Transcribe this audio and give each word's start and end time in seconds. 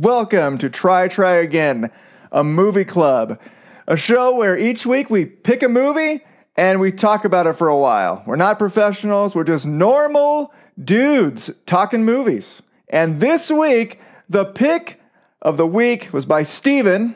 Welcome 0.00 0.56
to 0.56 0.70
Try 0.70 1.08
Try 1.08 1.34
Again, 1.34 1.90
a 2.32 2.42
movie 2.42 2.86
club, 2.86 3.38
a 3.86 3.98
show 3.98 4.34
where 4.34 4.56
each 4.56 4.86
week 4.86 5.10
we 5.10 5.26
pick 5.26 5.62
a 5.62 5.68
movie 5.68 6.24
and 6.56 6.80
we 6.80 6.90
talk 6.90 7.26
about 7.26 7.46
it 7.46 7.52
for 7.52 7.68
a 7.68 7.76
while. 7.76 8.22
We're 8.26 8.36
not 8.36 8.58
professionals, 8.58 9.34
we're 9.34 9.44
just 9.44 9.66
normal 9.66 10.54
dudes 10.82 11.50
talking 11.66 12.02
movies. 12.02 12.62
And 12.88 13.20
this 13.20 13.50
week, 13.50 14.00
the 14.26 14.46
pick 14.46 15.02
of 15.42 15.58
the 15.58 15.66
week 15.66 16.08
was 16.14 16.24
by 16.24 16.44
Steven. 16.44 17.14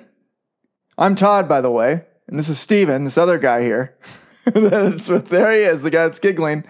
I'm 0.98 1.14
Todd, 1.14 1.48
by 1.48 1.62
the 1.62 1.70
way, 1.70 2.02
and 2.28 2.38
this 2.38 2.50
is 2.50 2.58
Steven, 2.58 3.04
this 3.04 3.16
other 3.16 3.38
guy 3.38 3.62
here. 3.62 3.96
there 4.44 4.90
he 4.92 5.60
is, 5.60 5.82
the 5.84 5.90
guy 5.90 6.04
that's 6.04 6.18
giggling. 6.18 6.64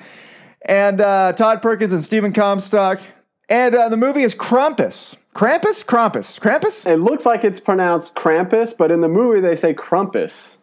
And 0.62 1.00
uh, 1.00 1.32
Todd 1.32 1.60
Perkins 1.60 1.92
and 1.92 2.04
Stephen 2.04 2.32
Comstock. 2.32 3.00
And 3.48 3.74
uh, 3.74 3.88
the 3.88 3.96
movie 3.96 4.22
is 4.22 4.36
Krampus. 4.36 5.16
Krampus? 5.34 5.84
Krampus. 5.84 6.38
Krampus? 6.40 6.86
It 6.90 6.96
looks 6.98 7.26
like 7.26 7.44
it's 7.44 7.60
pronounced 7.60 8.14
Krampus, 8.14 8.76
but 8.76 8.90
in 8.90 9.00
the 9.00 9.08
movie 9.08 9.40
they 9.40 9.56
say 9.56 9.74
Krampus. 9.74 10.58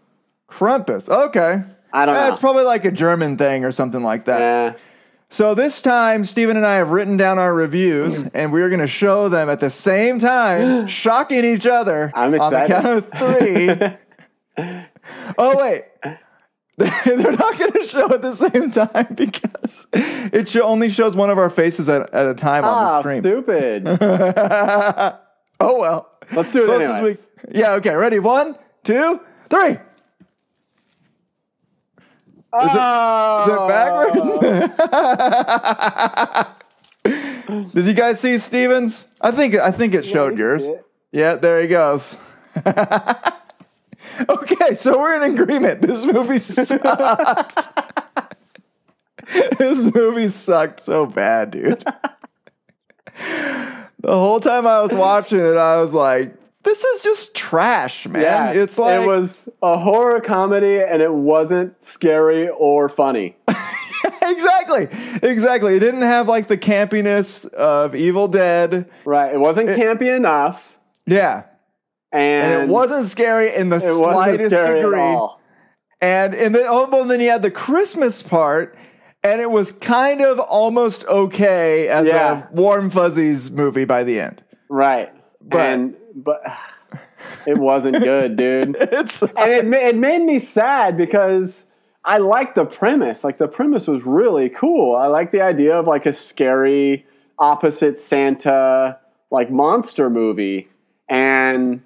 Krampus. 0.49 1.09
Okay. 1.09 1.62
I 1.93 2.05
don't 2.05 2.16
Eh, 2.16 2.21
know. 2.23 2.29
It's 2.29 2.39
probably 2.39 2.63
like 2.63 2.85
a 2.85 2.91
German 2.91 3.38
thing 3.38 3.65
or 3.65 3.71
something 3.71 4.02
like 4.02 4.26
that. 4.26 4.39
Yeah. 4.39 4.73
So 5.29 5.53
this 5.55 5.81
time, 5.81 6.26
Steven 6.26 6.57
and 6.57 6.65
I 6.65 6.76
have 6.76 6.91
written 6.91 7.15
down 7.15 7.39
our 7.39 7.53
reviews, 7.53 8.23
and 8.34 8.52
we're 8.52 8.67
going 8.70 8.81
to 8.81 8.88
show 8.88 9.29
them 9.29 9.49
at 9.49 9.59
the 9.62 9.70
same 9.70 10.20
time, 10.20 10.88
shocking 10.88 11.45
each 11.45 11.65
other 11.65 12.12
I'm 12.13 12.34
excited. 12.34 12.73
on 12.73 12.95
the 12.95 13.01
count 13.01 13.77
of 13.77 13.98
three. 14.57 14.76
oh 15.38 15.57
wait, 15.57 15.85
they're 16.77 17.31
not 17.31 17.57
going 17.59 17.71
to 17.73 17.83
show 17.85 18.11
at 18.13 18.21
the 18.21 18.33
same 18.33 18.71
time 18.71 19.07
because 19.15 19.87
it 19.93 20.47
sho- 20.47 20.63
only 20.63 20.89
shows 20.89 21.15
one 21.15 21.29
of 21.29 21.37
our 21.37 21.49
faces 21.49 21.89
at, 21.89 22.11
at 22.13 22.25
a 22.25 22.33
time 22.33 22.63
on 22.65 22.85
the 22.85 22.91
Ah, 22.91 22.99
stream. 23.01 23.21
stupid. 23.21 23.87
oh 25.59 25.79
well. 25.79 26.09
Let's 26.33 26.51
do 26.53 26.71
it 26.71 26.81
anyways. 26.81 27.29
we- 27.49 27.59
yeah. 27.59 27.73
Okay. 27.73 27.93
Ready? 27.93 28.19
One, 28.19 28.55
two, 28.83 29.19
three. 29.49 29.77
Is 32.53 32.71
Is 32.71 32.75
it 32.75 33.67
backwards? 37.03 37.73
Did 37.73 37.85
you 37.85 37.93
guys 37.93 38.19
see 38.19 38.37
Stevens? 38.37 39.07
I 39.21 39.31
think 39.31 39.55
I 39.55 39.71
think 39.71 39.93
it 39.93 40.05
showed 40.05 40.33
you 40.37 40.43
yours. 40.45 40.65
it. 40.67 40.85
Yeah, 41.11 41.35
there 41.35 41.61
he 41.61 41.67
goes. 41.67 42.17
Okay, 44.29 44.73
so 44.73 44.99
we're 44.99 45.21
in 45.23 45.34
agreement. 45.34 45.81
This 45.81 46.05
movie 46.05 46.37
sucked. 46.37 47.70
this 49.57 49.93
movie 49.93 50.27
sucked 50.27 50.81
so 50.81 51.05
bad, 51.05 51.51
dude. 51.51 51.84
the 53.15 53.84
whole 54.07 54.39
time 54.39 54.67
I 54.67 54.82
was 54.82 54.91
watching 54.93 55.39
it, 55.39 55.57
I 55.57 55.79
was 55.79 55.93
like, 55.93 56.35
"This 56.63 56.84
is 56.84 57.01
just 57.01 57.35
trash, 57.35 58.07
man." 58.07 58.21
Yeah, 58.21 58.51
it's 58.51 58.77
like 58.77 59.01
it 59.01 59.07
was 59.07 59.49
a 59.62 59.77
horror 59.77 60.20
comedy 60.21 60.79
and 60.79 61.01
it 61.01 61.13
wasn't 61.13 61.82
scary 61.84 62.49
or 62.49 62.89
funny. 62.89 63.35
exactly, 64.22 64.88
exactly. 65.22 65.75
It 65.75 65.79
didn't 65.79 66.01
have 66.01 66.28
like 66.28 66.47
the 66.47 66.57
campiness 66.57 67.45
of 67.53 67.95
Evil 67.95 68.28
Dead. 68.28 68.89
Right. 69.06 69.34
It 69.34 69.39
wasn't 69.39 69.69
campy 69.69 70.16
enough. 70.16 70.78
Yeah, 71.06 71.44
And, 72.12 72.53
and 72.53 72.62
it 72.63 72.67
wasn't 72.73 73.06
scary 73.06 73.56
in 73.56 73.69
the 73.69 73.79
slightest 73.79 74.50
degree. 74.56 75.00
at 75.00 75.06
all. 75.07 75.41
And 76.01 76.34
and 76.34 76.53
then 76.56 76.66
oh, 76.67 76.90
well, 76.90 77.06
then 77.06 77.19
you 77.22 77.29
had 77.29 77.41
the 77.44 77.51
Christmas 77.51 78.22
part, 78.23 78.78
and 79.23 79.40
it 79.40 79.51
was 79.51 79.72
kind 79.72 80.22
of 80.22 80.39
almost 80.39 81.05
okay 81.05 81.88
as 81.88 82.07
Yeah. 82.07 82.47
a 82.49 82.53
warm 82.53 82.89
fuzzies 82.89 83.51
movie 83.51 83.85
by 83.85 84.03
the 84.03 84.19
end. 84.19 84.44
Right. 84.69 85.13
But- 85.41 85.59
and 85.61 85.95
but 86.16 86.41
it 87.45 87.57
wasn't 87.57 88.03
good, 88.03 88.35
dude. 88.35 88.75
It's 88.81 89.22
and 89.22 89.31
it, 89.35 89.66
it 89.73 89.95
made 89.95 90.22
me 90.23 90.39
sad 90.39 90.97
because 90.97 91.66
I 92.03 92.17
liked 92.17 92.55
the 92.55 92.66
premise. 92.66 93.23
Like 93.23 93.38
the 93.38 93.47
premise 93.47 93.88
was 93.88 94.03
really 94.05 94.49
cool. 94.49 94.95
I 94.95 95.05
like 95.07 95.31
the 95.31 95.41
idea 95.41 95.78
of 95.79 95.85
like 95.88 96.05
a 96.07 96.13
scary 96.13 97.05
opposite 97.38 97.97
Santa 97.99 98.99
like 99.29 99.49
monster 99.51 100.09
movie, 100.09 100.67
and 101.07 101.81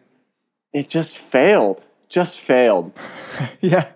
it 0.76 0.90
just 0.90 1.18
failed. 1.18 1.82
Just 2.10 2.40
failed. 2.40 2.92
yeah, 3.62 3.88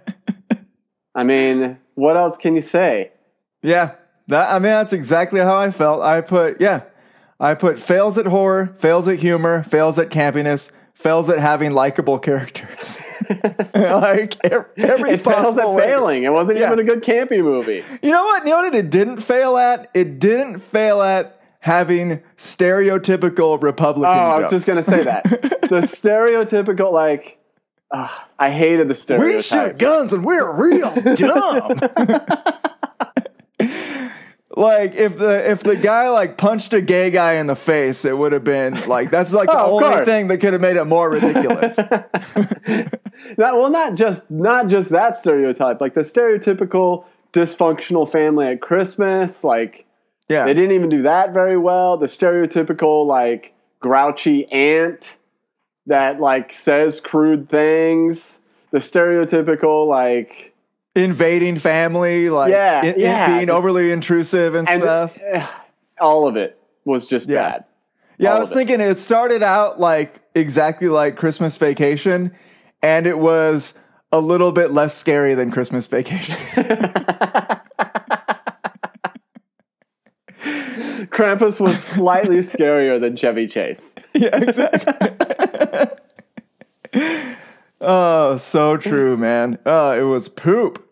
I 1.13 1.23
mean, 1.23 1.77
what 1.95 2.17
else 2.17 2.37
can 2.37 2.55
you 2.55 2.61
say? 2.61 3.11
yeah. 3.61 3.91
That 4.27 4.49
I 4.53 4.59
mean, 4.59 4.71
that's 4.79 4.93
exactly 4.93 5.39
how 5.39 5.57
I 5.57 5.71
felt. 5.71 6.01
I 6.03 6.21
put 6.21 6.61
yeah, 6.61 6.81
I 7.39 7.55
put 7.55 7.79
fails 7.79 8.17
at 8.17 8.27
horror, 8.27 8.75
fails 8.77 9.07
at 9.07 9.19
humor, 9.19 9.63
fails 9.63 9.97
at 9.99 10.09
campiness. 10.09 10.71
Fails 10.93 11.29
at 11.29 11.39
having 11.39 11.71
likable 11.71 12.19
characters. 12.19 12.97
like 13.73 14.35
every, 14.45 14.65
every 14.77 15.11
It 15.11 15.21
fails 15.21 15.57
at 15.57 15.71
way. 15.71 15.81
failing. 15.87 16.23
It 16.25 16.33
wasn't 16.33 16.59
Yeah. 16.59 16.67
even 16.67 16.79
a 16.79 16.83
good 16.83 17.01
campy 17.03 17.41
movie. 17.41 17.83
You 18.03 18.11
know 18.11 18.23
what? 18.25 18.43
You 18.43 18.49
know 18.51 18.57
what 18.57 18.75
it 18.75 18.89
didn't 18.89 19.17
fail 19.21 19.55
at? 19.57 19.89
It 19.93 20.19
didn't 20.19 20.59
fail 20.59 21.01
at 21.01 21.38
having 21.59 22.21
stereotypical 22.37 23.61
Republican 23.61 24.09
Oh, 24.17 24.29
I 24.31 24.39
was 24.39 24.49
just 24.49 24.67
gonna 24.67 24.83
say 24.83 25.03
that. 25.03 25.23
the 25.63 25.81
stereotypical 25.81 26.91
like. 26.91 27.37
ah, 27.91 28.27
I 28.37 28.49
hated 28.51 28.87
the 28.87 28.95
stereotype. 28.95 29.35
we 29.35 29.41
shoot 29.41 29.77
guns 29.77 30.13
and 30.13 30.23
we're 30.25 30.61
real 30.69 30.93
dumb. 31.15 31.71
like 34.55 34.95
if 34.95 35.17
the 35.17 35.49
if 35.51 35.59
the 35.61 35.75
guy 35.75 36.09
like 36.09 36.37
punched 36.37 36.73
a 36.73 36.81
gay 36.81 37.11
guy 37.11 37.33
in 37.33 37.47
the 37.47 37.55
face, 37.55 38.03
it 38.05 38.17
would 38.17 38.31
have 38.31 38.43
been 38.43 38.87
like 38.87 39.11
that's 39.11 39.31
like 39.33 39.47
the 39.47 39.53
Oh, 39.59 39.65
of 39.77 39.83
only 39.83 39.95
course. 39.95 40.05
thing 40.05 40.27
that 40.27 40.37
could 40.39 40.53
have 40.53 40.61
made 40.61 40.77
it 40.77 40.85
more 40.85 41.09
ridiculous. 41.09 41.77
Not, 43.37 43.55
well, 43.55 43.69
not 43.69 43.95
just 43.95 44.29
not 44.31 44.67
just 44.67 44.89
that 44.89 45.17
stereotype, 45.17 45.81
like 45.81 45.93
the 45.93 46.01
stereotypical 46.01 47.05
dysfunctional 47.33 48.09
family 48.09 48.47
at 48.47 48.61
Christmas. 48.61 49.43
Like 49.43 49.85
yeah. 50.29 50.45
they 50.45 50.53
didn't 50.53 50.71
even 50.71 50.89
do 50.89 51.01
that 51.03 51.33
very 51.33 51.57
well. 51.57 51.97
The 51.97 52.05
stereotypical 52.07 53.05
like 53.05 53.53
grouchy 53.79 54.45
aunt 54.51 55.17
that 55.87 56.19
like 56.21 56.53
says 56.53 57.01
crude 57.01 57.49
things. 57.49 58.39
The 58.71 58.77
stereotypical 58.79 59.87
like 59.87 60.53
Invading 60.95 61.57
family, 61.59 62.29
like 62.29 62.51
Yeah, 62.51 62.83
in- 62.85 62.99
yeah. 62.99 63.37
being 63.37 63.49
overly 63.49 63.91
intrusive 63.91 64.55
and, 64.55 64.67
and 64.69 64.81
stuff. 64.81 65.17
eh, 65.21 65.45
all 66.01 66.27
of 66.27 66.35
it 66.35 66.59
was 66.85 67.07
just 67.07 67.27
Yeah. 67.29 67.49
bad. 67.49 67.63
Yeah, 68.17 68.31
all 68.31 68.37
I 68.37 68.39
was 68.39 68.51
it. 68.51 68.55
thinking 68.55 68.81
it 68.81 68.97
started 68.97 69.41
out 69.43 69.79
like 69.79 70.19
exactly 70.35 70.87
like 70.89 71.15
Christmas 71.15 71.55
Vacation, 71.57 72.31
and 72.81 73.07
it 73.07 73.17
was 73.19 73.75
a 74.11 74.19
little 74.19 74.51
bit 74.51 74.71
less 74.71 74.93
scary 74.95 75.35
than 75.35 75.51
Christmas 75.51 75.87
Vacation. 75.87 76.35
Krampus 81.11 81.59
was 81.59 81.77
slightly 81.83 82.37
scarier 82.39 82.99
than 82.99 83.15
Chevy 83.15 83.47
Chase. 83.47 83.95
yeah, 84.13 84.35
exactly. 84.35 85.07
oh, 87.81 88.37
so 88.37 88.77
true, 88.77 89.17
man. 89.17 89.57
Oh, 89.65 89.91
it 89.91 90.03
was 90.03 90.29
poop. 90.29 90.87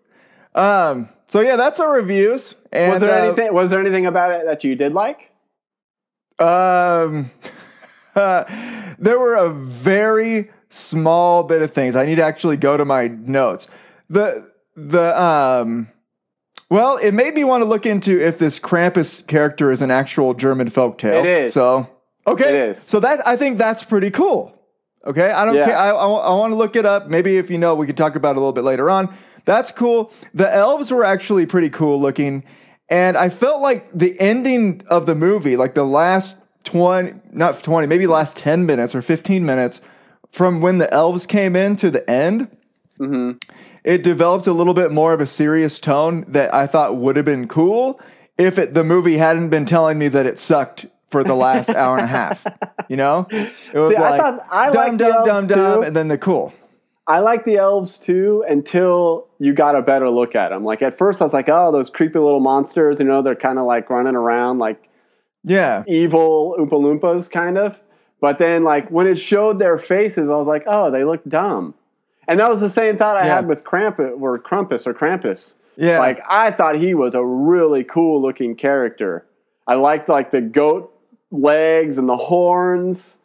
Um. 0.55 1.09
So 1.29 1.41
yeah, 1.41 1.55
that's 1.57 1.79
our 1.79 1.91
reviews. 1.91 2.55
And, 2.71 2.93
Was 2.93 3.01
there 3.01 3.11
uh, 3.11 3.25
anything? 3.25 3.53
Was 3.53 3.69
there 3.69 3.79
anything 3.79 4.05
about 4.05 4.31
it 4.31 4.45
that 4.45 4.63
you 4.63 4.75
did 4.75 4.93
like? 4.93 5.31
Um, 6.39 7.31
there 8.15 9.19
were 9.19 9.35
a 9.35 9.49
very 9.49 10.51
small 10.69 11.43
bit 11.43 11.61
of 11.61 11.71
things. 11.71 11.95
I 11.95 12.05
need 12.05 12.15
to 12.15 12.23
actually 12.23 12.57
go 12.57 12.77
to 12.77 12.85
my 12.85 13.07
notes. 13.07 13.67
The 14.09 14.49
the 14.75 15.21
um, 15.21 15.89
well, 16.69 16.97
it 16.97 17.13
made 17.13 17.33
me 17.33 17.43
want 17.43 17.61
to 17.61 17.65
look 17.65 17.85
into 17.85 18.19
if 18.19 18.37
this 18.39 18.59
Krampus 18.59 19.25
character 19.25 19.71
is 19.71 19.81
an 19.81 19.91
actual 19.91 20.33
German 20.33 20.69
folktale. 20.69 21.19
It 21.19 21.25
is. 21.25 21.53
So 21.53 21.89
okay, 22.25 22.49
It 22.49 22.69
is. 22.69 22.81
So 22.81 22.99
that 22.99 23.25
I 23.27 23.37
think 23.37 23.57
that's 23.57 23.83
pretty 23.83 24.11
cool. 24.11 24.53
Okay, 25.05 25.31
I 25.31 25.45
don't 25.45 25.55
Yeah. 25.55 25.65
care. 25.65 25.77
I, 25.77 25.89
I, 25.91 26.33
want 26.35 26.51
to 26.51 26.57
look 26.57 26.75
it 26.75 26.85
up. 26.85 27.07
Maybe 27.09 27.37
if 27.37 27.49
you 27.49 27.57
know, 27.57 27.75
we 27.75 27.87
could 27.87 27.95
talk 27.95 28.17
about 28.17 28.31
it 28.31 28.37
a 28.37 28.39
little 28.41 28.51
bit 28.51 28.65
later 28.65 28.89
on. 28.89 29.13
That's 29.45 29.71
cool. 29.71 30.11
The 30.33 30.53
elves 30.53 30.91
were 30.91 31.05
actually 31.05 31.45
pretty 31.45 31.69
cool 31.69 32.01
looking. 32.01 32.43
And 32.89 33.15
I 33.15 33.29
felt 33.29 33.61
like 33.61 33.89
the 33.93 34.19
ending 34.19 34.81
of 34.89 35.05
the 35.05 35.15
movie, 35.15 35.55
like 35.55 35.73
the 35.73 35.85
last 35.85 36.35
20, 36.65 37.13
not 37.31 37.63
20, 37.63 37.87
maybe 37.87 38.07
last 38.07 38.35
10 38.35 38.65
minutes 38.65 38.93
or 38.93 39.01
15 39.01 39.45
minutes 39.45 39.79
from 40.31 40.59
when 40.59 40.79
the 40.79 40.93
elves 40.93 41.25
came 41.25 41.55
in 41.55 41.77
to 41.77 41.89
the 41.89 42.09
end, 42.09 42.49
mm-hmm. 42.99 43.37
It 43.83 44.03
developed 44.03 44.47
a 44.47 44.53
little 44.53 44.73
bit 44.73 44.91
more 44.91 45.13
of 45.13 45.21
a 45.21 45.25
serious 45.25 45.79
tone 45.79 46.25
that 46.27 46.53
I 46.53 46.67
thought 46.67 46.95
would 46.97 47.15
have 47.15 47.25
been 47.25 47.47
cool 47.47 47.99
if 48.37 48.57
it, 48.57 48.73
the 48.73 48.83
movie 48.83 49.17
hadn't 49.17 49.49
been 49.49 49.65
telling 49.65 49.97
me 49.97 50.07
that 50.09 50.25
it 50.25 50.37
sucked 50.37 50.85
for 51.09 51.23
the 51.23 51.33
last 51.35 51.69
hour 51.69 51.95
and 51.97 52.03
a 52.03 52.07
half. 52.07 52.45
You 52.89 52.97
know? 52.97 53.27
It 53.31 53.51
was 53.73 53.91
See, 53.91 53.95
I 53.97 54.09
like 54.09 54.21
thought- 54.21 54.47
I 54.51 54.71
dumb, 54.71 54.97
dumb, 54.97 55.25
dumb, 55.25 55.47
dumb, 55.47 55.83
and 55.83 55.95
then 55.95 56.07
the 56.09 56.17
cool. 56.17 56.53
I 57.09 57.19
like 57.19 57.45
the 57.45 57.55
elves 57.55 57.97
too 57.97 58.43
until 58.49 59.27
you 59.39 59.53
got 59.53 59.75
a 59.75 59.81
better 59.81 60.09
look 60.09 60.35
at 60.35 60.49
them. 60.49 60.65
Like 60.65 60.81
at 60.81 60.93
first, 60.97 61.21
I 61.21 61.23
was 61.25 61.33
like, 61.33 61.47
"Oh, 61.47 61.71
those 61.71 61.89
creepy 61.89 62.19
little 62.19 62.41
monsters." 62.41 62.99
You 62.99 63.05
know, 63.05 63.21
they're 63.21 63.33
kind 63.35 63.57
of 63.57 63.65
like 63.65 63.89
running 63.89 64.15
around 64.15 64.59
like 64.59 64.89
Yeah. 65.45 65.83
evil 65.87 66.57
Oompa 66.59 66.71
Loompas, 66.71 67.31
kind 67.31 67.57
of. 67.57 67.81
But 68.19 68.39
then, 68.39 68.63
like 68.63 68.89
when 68.89 69.07
it 69.07 69.15
showed 69.15 69.57
their 69.59 69.77
faces, 69.77 70.29
I 70.29 70.35
was 70.35 70.47
like, 70.47 70.63
oh, 70.67 70.91
they 70.91 71.05
look 71.05 71.23
dumb. 71.25 71.75
And 72.27 72.39
that 72.39 72.49
was 72.49 72.59
the 72.61 72.69
same 72.69 72.97
thought 72.97 73.17
I 73.17 73.25
Yeah. 73.25 73.35
had 73.35 73.47
with 73.47 73.63
Krampus 73.63 74.19
or 74.21 74.37
Krampus 74.39 74.85
or 74.85 74.93
Krampus. 74.93 75.55
Yeah. 75.75 75.99
Like 75.99 76.21
I 76.29 76.51
thought 76.51 76.75
he 76.77 76.93
was 76.93 77.15
a 77.15 77.23
really 77.23 77.83
cool 77.83 78.21
looking 78.21 78.55
character. 78.55 79.25
I 79.67 79.75
liked 79.75 80.09
like 80.09 80.31
the 80.31 80.41
goat 80.41 80.93
legs 81.31 81.97
and 81.97 82.07
the 82.09 82.17
horns. 82.17 83.17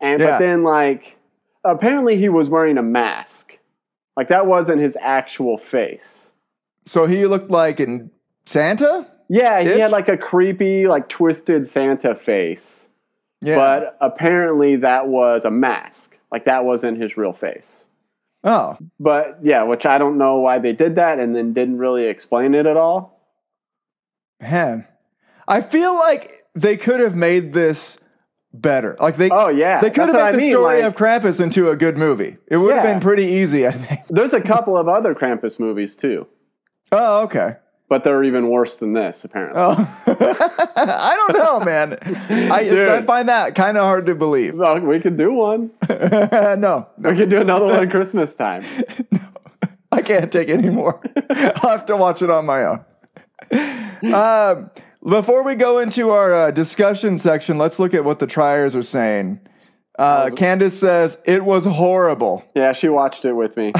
And 0.00 0.20
Yeah. 0.20 0.32
but 0.32 0.38
then 0.38 0.62
like 0.62 1.16
apparently 1.64 2.16
he 2.16 2.28
was 2.28 2.48
wearing 2.48 2.78
a 2.78 2.82
mask. 2.82 3.58
Like 4.16 4.28
that 4.28 4.46
wasn't 4.46 4.80
his 4.80 4.96
actual 5.00 5.58
face. 5.58 6.30
So 6.86 7.06
he 7.06 7.26
looked 7.26 7.50
like 7.50 7.80
in 7.80 8.10
Santa? 8.44 9.06
Yeah, 9.28 9.60
he 9.60 9.70
Ish? 9.70 9.78
had 9.80 9.90
like 9.90 10.08
a 10.08 10.16
creepy, 10.16 10.86
like 10.86 11.08
twisted 11.08 11.66
Santa 11.66 12.14
face. 12.14 12.88
Yeah. 13.40 13.56
But 13.56 13.96
apparently 14.00 14.76
that 14.76 15.08
was 15.08 15.44
a 15.44 15.50
mask. 15.50 16.16
Like 16.30 16.44
that 16.44 16.64
wasn't 16.64 17.00
his 17.02 17.16
real 17.16 17.32
face. 17.32 17.84
Oh. 18.46 18.78
But 18.98 19.40
yeah, 19.42 19.64
which 19.64 19.84
I 19.84 19.98
don't 19.98 20.16
know 20.16 20.38
why 20.38 20.58
they 20.58 20.72
did 20.72 20.94
that 20.96 21.18
and 21.18 21.36
then 21.36 21.52
didn't 21.52 21.76
really 21.78 22.06
explain 22.06 22.54
it 22.54 22.64
at 22.64 22.78
all. 22.78 23.20
Man. 24.40 24.86
I 25.48 25.60
feel 25.60 25.94
like 25.94 26.44
they 26.54 26.76
could 26.76 27.00
have 27.00 27.14
made 27.14 27.52
this 27.52 27.98
better. 28.52 28.96
Like 28.98 29.16
they 29.16 29.28
Oh 29.30 29.48
yeah, 29.48 29.80
They 29.80 29.90
could 29.90 30.08
have 30.08 30.14
made 30.14 30.32
the 30.32 30.36
I 30.36 30.36
mean, 30.36 30.50
story 30.52 30.76
like- 30.82 30.84
of 30.84 30.94
Krampus 30.96 31.40
into 31.40 31.70
a 31.70 31.76
good 31.76 31.96
movie. 31.98 32.38
It 32.48 32.56
would 32.56 32.74
have 32.74 32.82
been 32.82 33.00
pretty 33.00 33.24
easy, 33.24 33.66
I 33.66 33.72
think. 33.72 34.00
There's 34.08 34.32
a 34.32 34.40
couple 34.40 34.76
of 34.76 34.88
other 34.88 35.14
Krampus 35.14 35.60
movies 35.60 35.94
too, 35.94 36.26
Oh, 36.92 37.22
okay. 37.24 37.56
But 37.88 38.02
they're 38.04 38.24
even 38.24 38.48
worse 38.48 38.78
than 38.78 38.92
this 38.92 39.24
apparently. 39.24 39.60
Oh, 39.60 40.02
I 40.06 41.26
don't 41.28 41.38
know, 41.38 41.60
man. 41.60 41.98
I, 42.50 42.96
I 42.96 43.02
find 43.02 43.28
that 43.28 43.54
kind 43.54 43.76
of 43.76 43.84
hard 43.84 44.06
to 44.06 44.14
believe. 44.14 44.54
Well, 44.54 44.80
we 44.80 45.00
could 45.00 45.16
do 45.16 45.32
one. 45.32 45.70
no, 45.88 46.56
no, 46.98 47.10
We 47.10 47.16
could 47.16 47.30
do 47.30 47.40
another 47.40 47.66
one 47.66 47.84
at 47.84 47.90
Christmas 47.90 48.34
time. 48.34 48.64
no, 49.10 49.20
I 49.92 50.02
can't 50.02 50.32
take 50.32 50.48
any 50.48 50.68
more. 50.68 51.00
I'll 51.30 51.70
have 51.70 51.86
to 51.86 51.96
watch 51.96 52.22
it 52.22 52.30
on 52.30 52.46
my 52.46 52.64
own. 52.64 52.84
Um, 54.12 54.70
before 55.06 55.44
we 55.44 55.54
go 55.54 55.78
into 55.78 56.10
our 56.10 56.34
uh, 56.34 56.50
discussion 56.50 57.18
section, 57.18 57.58
let's 57.58 57.78
look 57.78 57.94
at 57.94 58.04
what 58.04 58.18
the 58.18 58.26
triers 58.26 58.74
are 58.74 58.82
saying. 58.82 59.40
Uh, 59.98 60.30
Candace 60.30 60.78
says 60.78 61.18
it 61.24 61.44
was 61.44 61.64
horrible. 61.64 62.44
Yeah, 62.54 62.72
she 62.72 62.88
watched 62.88 63.24
it 63.24 63.32
with 63.32 63.56
me. 63.56 63.72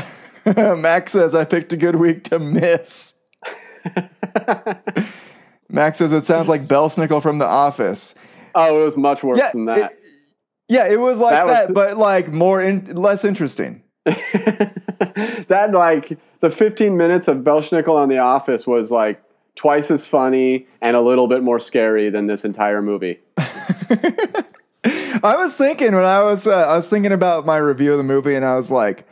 Max 0.46 1.12
says 1.12 1.34
I 1.34 1.44
picked 1.44 1.72
a 1.72 1.76
good 1.76 1.96
week 1.96 2.24
to 2.24 2.38
miss. 2.38 3.15
Max 5.68 5.98
says 5.98 6.12
it 6.12 6.24
sounds 6.24 6.48
like 6.48 6.62
Belsnickel 6.62 7.20
from 7.22 7.38
The 7.38 7.46
Office. 7.46 8.14
Oh, 8.54 8.80
it 8.80 8.84
was 8.84 8.96
much 8.96 9.22
worse 9.22 9.38
Yeah, 9.38 9.50
than 9.52 9.64
that. 9.66 9.92
Yeah, 10.68 10.86
it 10.88 10.98
was 10.98 11.18
like 11.18 11.32
That 11.32 11.46
that, 11.46 11.68
was- 11.68 11.74
but 11.74 11.96
like 11.98 12.28
more 12.32 12.60
in, 12.60 12.94
less 12.96 13.24
interesting. 13.24 13.82
that 14.06 15.70
like 15.72 16.18
the 16.40 16.50
15 16.50 16.96
minutes 16.96 17.28
of 17.28 17.38
Belsnickel 17.38 17.94
on 17.94 18.08
The 18.08 18.18
Office 18.18 18.66
was 18.66 18.90
like 18.90 19.20
twice 19.56 19.90
as 19.90 20.06
funny 20.06 20.66
and 20.80 20.96
a 20.96 21.00
little 21.00 21.26
bit 21.28 21.42
more 21.42 21.58
scary 21.58 22.10
than 22.10 22.26
this 22.26 22.44
entire 22.44 22.80
movie. 22.82 23.18
I 25.22 25.34
was 25.36 25.56
thinking 25.56 25.94
when 25.94 26.04
I 26.04 26.22
was 26.22 26.46
uh, 26.46 26.54
I 26.54 26.76
was 26.76 26.88
thinking 26.88 27.10
about 27.12 27.44
my 27.46 27.56
review 27.56 27.92
of 27.92 27.98
the 27.98 28.04
movie, 28.04 28.34
and 28.36 28.44
I 28.44 28.54
was 28.54 28.70
like, 28.70 29.08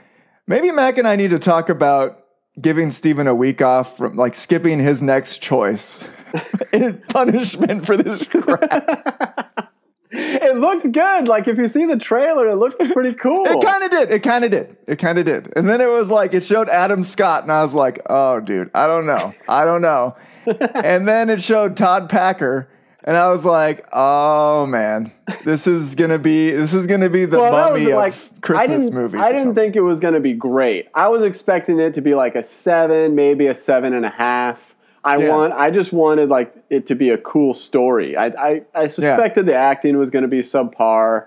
maybe 0.46 0.70
Mac 0.70 0.98
and 0.98 1.08
I 1.08 1.16
need 1.16 1.30
to 1.30 1.38
talk 1.38 1.68
about 1.68 2.23
giving 2.60 2.90
Steven 2.90 3.26
a 3.26 3.34
week 3.34 3.62
off 3.62 3.96
from 3.96 4.16
like 4.16 4.34
skipping 4.34 4.78
his 4.78 5.02
next 5.02 5.38
choice 5.38 6.02
in 6.72 7.02
punishment 7.08 7.86
for 7.86 7.96
this 7.96 8.26
crap. 8.26 9.50
It 10.16 10.58
looked 10.58 10.92
good. 10.92 11.26
Like 11.26 11.48
if 11.48 11.58
you 11.58 11.66
see 11.66 11.86
the 11.86 11.96
trailer, 11.96 12.48
it 12.48 12.54
looked 12.54 12.78
pretty 12.92 13.14
cool. 13.14 13.46
It 13.46 13.60
kind 13.64 13.82
of 13.82 13.90
did. 13.90 14.10
It 14.12 14.22
kind 14.22 14.44
of 14.44 14.50
did. 14.52 14.76
It 14.86 14.96
kind 15.00 15.18
of 15.18 15.24
did. 15.24 15.52
And 15.56 15.68
then 15.68 15.80
it 15.80 15.90
was 15.90 16.08
like 16.08 16.34
it 16.34 16.44
showed 16.44 16.68
Adam 16.68 17.02
Scott, 17.02 17.42
and 17.42 17.50
I 17.50 17.62
was 17.62 17.74
like, 17.74 18.00
oh, 18.08 18.38
dude, 18.38 18.70
I 18.74 18.86
don't 18.86 19.06
know, 19.06 19.34
I 19.48 19.64
don't 19.64 19.82
know. 19.82 20.14
and 20.46 21.08
then 21.08 21.30
it 21.30 21.42
showed 21.42 21.76
Todd 21.76 22.08
Packer. 22.08 22.68
And 23.06 23.18
I 23.18 23.28
was 23.30 23.44
like, 23.44 23.86
"Oh 23.92 24.64
man, 24.64 25.12
this 25.44 25.66
is 25.66 25.94
gonna 25.94 26.18
be 26.18 26.50
this 26.52 26.72
is 26.72 26.86
gonna 26.86 27.10
be 27.10 27.26
the 27.26 27.38
Well, 27.38 27.52
mummy 27.52 27.90
of 27.90 27.96
like, 27.96 28.14
Christmas 28.40 28.62
I 28.62 28.66
didn't, 28.66 28.94
movies." 28.94 29.20
I 29.20 29.30
didn't 29.30 29.54
think 29.54 29.76
it 29.76 29.82
was 29.82 30.00
going 30.00 30.14
to 30.14 30.20
be 30.20 30.32
great. 30.32 30.88
I 30.94 31.08
was 31.08 31.22
expecting 31.22 31.78
it 31.80 31.92
to 31.94 32.00
be 32.00 32.14
like 32.14 32.34
a 32.34 32.42
seven, 32.42 33.14
maybe 33.14 33.46
a 33.46 33.54
seven 33.54 33.92
and 33.92 34.06
a 34.06 34.10
half. 34.10 34.74
I 35.04 35.18
Yeah. 35.18 35.28
want. 35.36 35.52
I 35.52 35.70
just 35.70 35.92
wanted 35.92 36.30
like 36.30 36.54
it 36.70 36.86
to 36.86 36.94
be 36.94 37.10
a 37.10 37.18
cool 37.18 37.52
story. 37.52 38.16
I 38.16 38.26
I, 38.28 38.62
I 38.74 38.86
suspected 38.86 39.44
the 39.44 39.54
acting 39.54 39.98
was 39.98 40.08
going 40.08 40.22
to 40.22 40.28
be 40.28 40.40
subpar. 40.40 41.26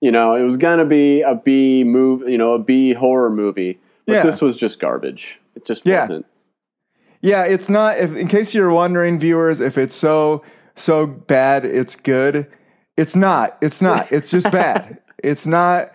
You 0.00 0.10
know, 0.10 0.34
it 0.34 0.42
was 0.42 0.56
going 0.56 0.80
to 0.80 0.84
be 0.84 1.20
a 1.22 1.36
B 1.36 1.84
move. 1.84 2.28
You 2.28 2.38
know, 2.38 2.54
a 2.54 2.58
B 2.58 2.92
horror 2.92 3.30
movie. 3.30 3.78
But 4.06 4.12
Yeah. 4.14 4.22
this 4.24 4.40
was 4.42 4.56
just 4.56 4.80
garbage. 4.80 5.38
It 5.54 5.64
just 5.64 5.86
Yeah. 5.86 6.02
wasn't. 6.02 6.26
Yeah, 7.20 7.44
it's 7.44 7.70
not. 7.70 7.98
If 7.98 8.16
in 8.16 8.26
case 8.26 8.52
you're 8.52 8.72
wondering, 8.72 9.20
viewers, 9.20 9.60
if 9.60 9.78
it's 9.78 9.94
so 9.94 10.42
so 10.76 11.06
bad, 11.06 11.64
it's 11.64 11.96
good. 11.96 12.46
It's 12.96 13.16
not. 13.16 13.56
It's 13.60 13.82
not. 13.82 14.10
It's 14.12 14.30
just 14.30 14.50
bad. 14.50 15.00
It's 15.22 15.46
not. 15.46 15.90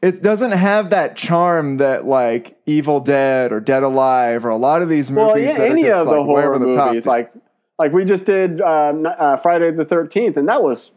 It 0.00 0.22
doesn't 0.22 0.52
have 0.52 0.88
that 0.90 1.14
charm 1.14 1.76
that 1.76 2.06
like 2.06 2.56
Evil 2.64 3.00
Dead 3.00 3.52
or 3.52 3.60
Dead 3.60 3.82
Alive 3.82 4.46
or 4.46 4.48
a 4.48 4.56
lot 4.56 4.80
of 4.80 4.88
these 4.88 5.10
movies. 5.10 5.26
Well, 5.26 5.38
yeah, 5.38 5.52
that 5.52 5.60
are 5.60 5.66
any 5.66 5.82
just, 5.82 6.00
of 6.00 6.06
the 6.06 6.12
like, 6.12 6.24
horror 6.24 6.58
the 6.58 6.66
movies, 6.68 7.04
like 7.04 7.30
like 7.78 7.92
we 7.92 8.06
just 8.06 8.24
did 8.24 8.62
um, 8.62 9.06
uh, 9.06 9.36
Friday 9.36 9.72
the 9.72 9.84
Thirteenth, 9.84 10.38
and 10.38 10.48
that 10.48 10.62
was 10.62 10.90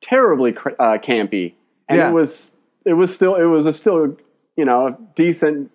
terribly 0.00 0.52
cr- 0.52 0.68
uh, 0.78 0.98
campy, 0.98 1.54
and 1.88 1.98
Yeah. 1.98 2.10
it 2.10 2.12
was 2.12 2.54
it 2.84 2.94
was 2.94 3.12
still 3.12 3.34
it 3.34 3.46
was 3.46 3.66
a 3.66 3.72
still 3.72 4.16
you 4.56 4.64
know 4.64 4.86
a 4.86 4.98
decent 5.16 5.72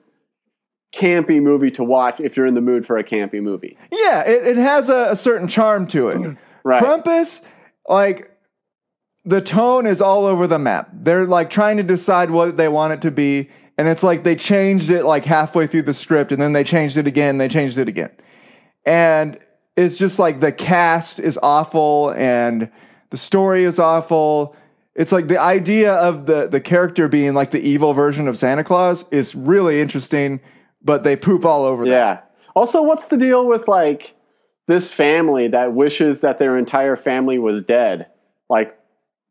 campy 0.95 1.41
movie 1.41 1.71
to 1.71 1.83
watch 1.83 2.21
if 2.21 2.37
you're 2.37 2.47
in 2.47 2.53
the 2.53 2.61
mood 2.61 2.85
for 2.85 2.97
a 2.97 3.03
campy 3.03 3.41
movie. 3.41 3.77
yeah, 3.91 4.21
it, 4.25 4.47
it 4.47 4.57
has 4.57 4.87
a, 4.87 5.07
a 5.09 5.15
certain 5.17 5.49
charm 5.49 5.85
to 5.87 6.07
it. 6.07 6.37
Right. 6.65 6.81
Krampus, 6.83 7.43
like 7.87 8.31
the 9.23 9.39
tone 9.39 9.85
is 9.85 10.01
all 10.01 10.25
over 10.25 10.47
the 10.47 10.57
map. 10.57 10.89
They're 10.91 11.27
like 11.27 11.51
trying 11.51 11.77
to 11.77 11.83
decide 11.83 12.31
what 12.31 12.57
they 12.57 12.67
want 12.67 12.91
it 12.93 13.01
to 13.03 13.11
be, 13.11 13.49
and 13.77 13.87
it's 13.87 14.01
like 14.01 14.23
they 14.23 14.35
changed 14.35 14.89
it 14.89 15.05
like 15.05 15.25
halfway 15.25 15.67
through 15.67 15.83
the 15.83 15.93
script, 15.93 16.31
and 16.31 16.41
then 16.41 16.53
they 16.53 16.63
changed 16.63 16.97
it 16.97 17.05
again, 17.05 17.37
they 17.37 17.47
changed 17.47 17.77
it 17.77 17.87
again. 17.87 18.09
And 18.83 19.37
it's 19.75 19.99
just 19.99 20.17
like 20.17 20.39
the 20.39 20.51
cast 20.51 21.19
is 21.19 21.37
awful 21.43 22.11
and 22.17 22.71
the 23.11 23.17
story 23.17 23.63
is 23.63 23.77
awful. 23.77 24.55
It's 24.95 25.11
like 25.11 25.27
the 25.27 25.39
idea 25.39 25.93
of 25.93 26.25
the 26.25 26.47
the 26.47 26.61
character 26.61 27.07
being 27.07 27.35
like 27.35 27.51
the 27.51 27.61
evil 27.61 27.93
version 27.93 28.27
of 28.27 28.39
Santa 28.39 28.63
Claus 28.63 29.05
is 29.11 29.35
really 29.35 29.81
interesting, 29.81 30.39
but 30.81 31.03
they 31.03 31.15
poop 31.15 31.45
all 31.45 31.63
over 31.63 31.85
that. 31.85 31.91
Yeah. 31.91 32.21
Also, 32.55 32.81
what's 32.81 33.05
the 33.07 33.17
deal 33.17 33.45
with 33.45 33.67
like 33.67 34.14
this 34.67 34.91
family 34.91 35.47
that 35.49 35.73
wishes 35.73 36.21
that 36.21 36.39
their 36.39 36.57
entire 36.57 36.95
family 36.95 37.37
was 37.39 37.63
dead? 37.63 38.07
Like 38.49 38.77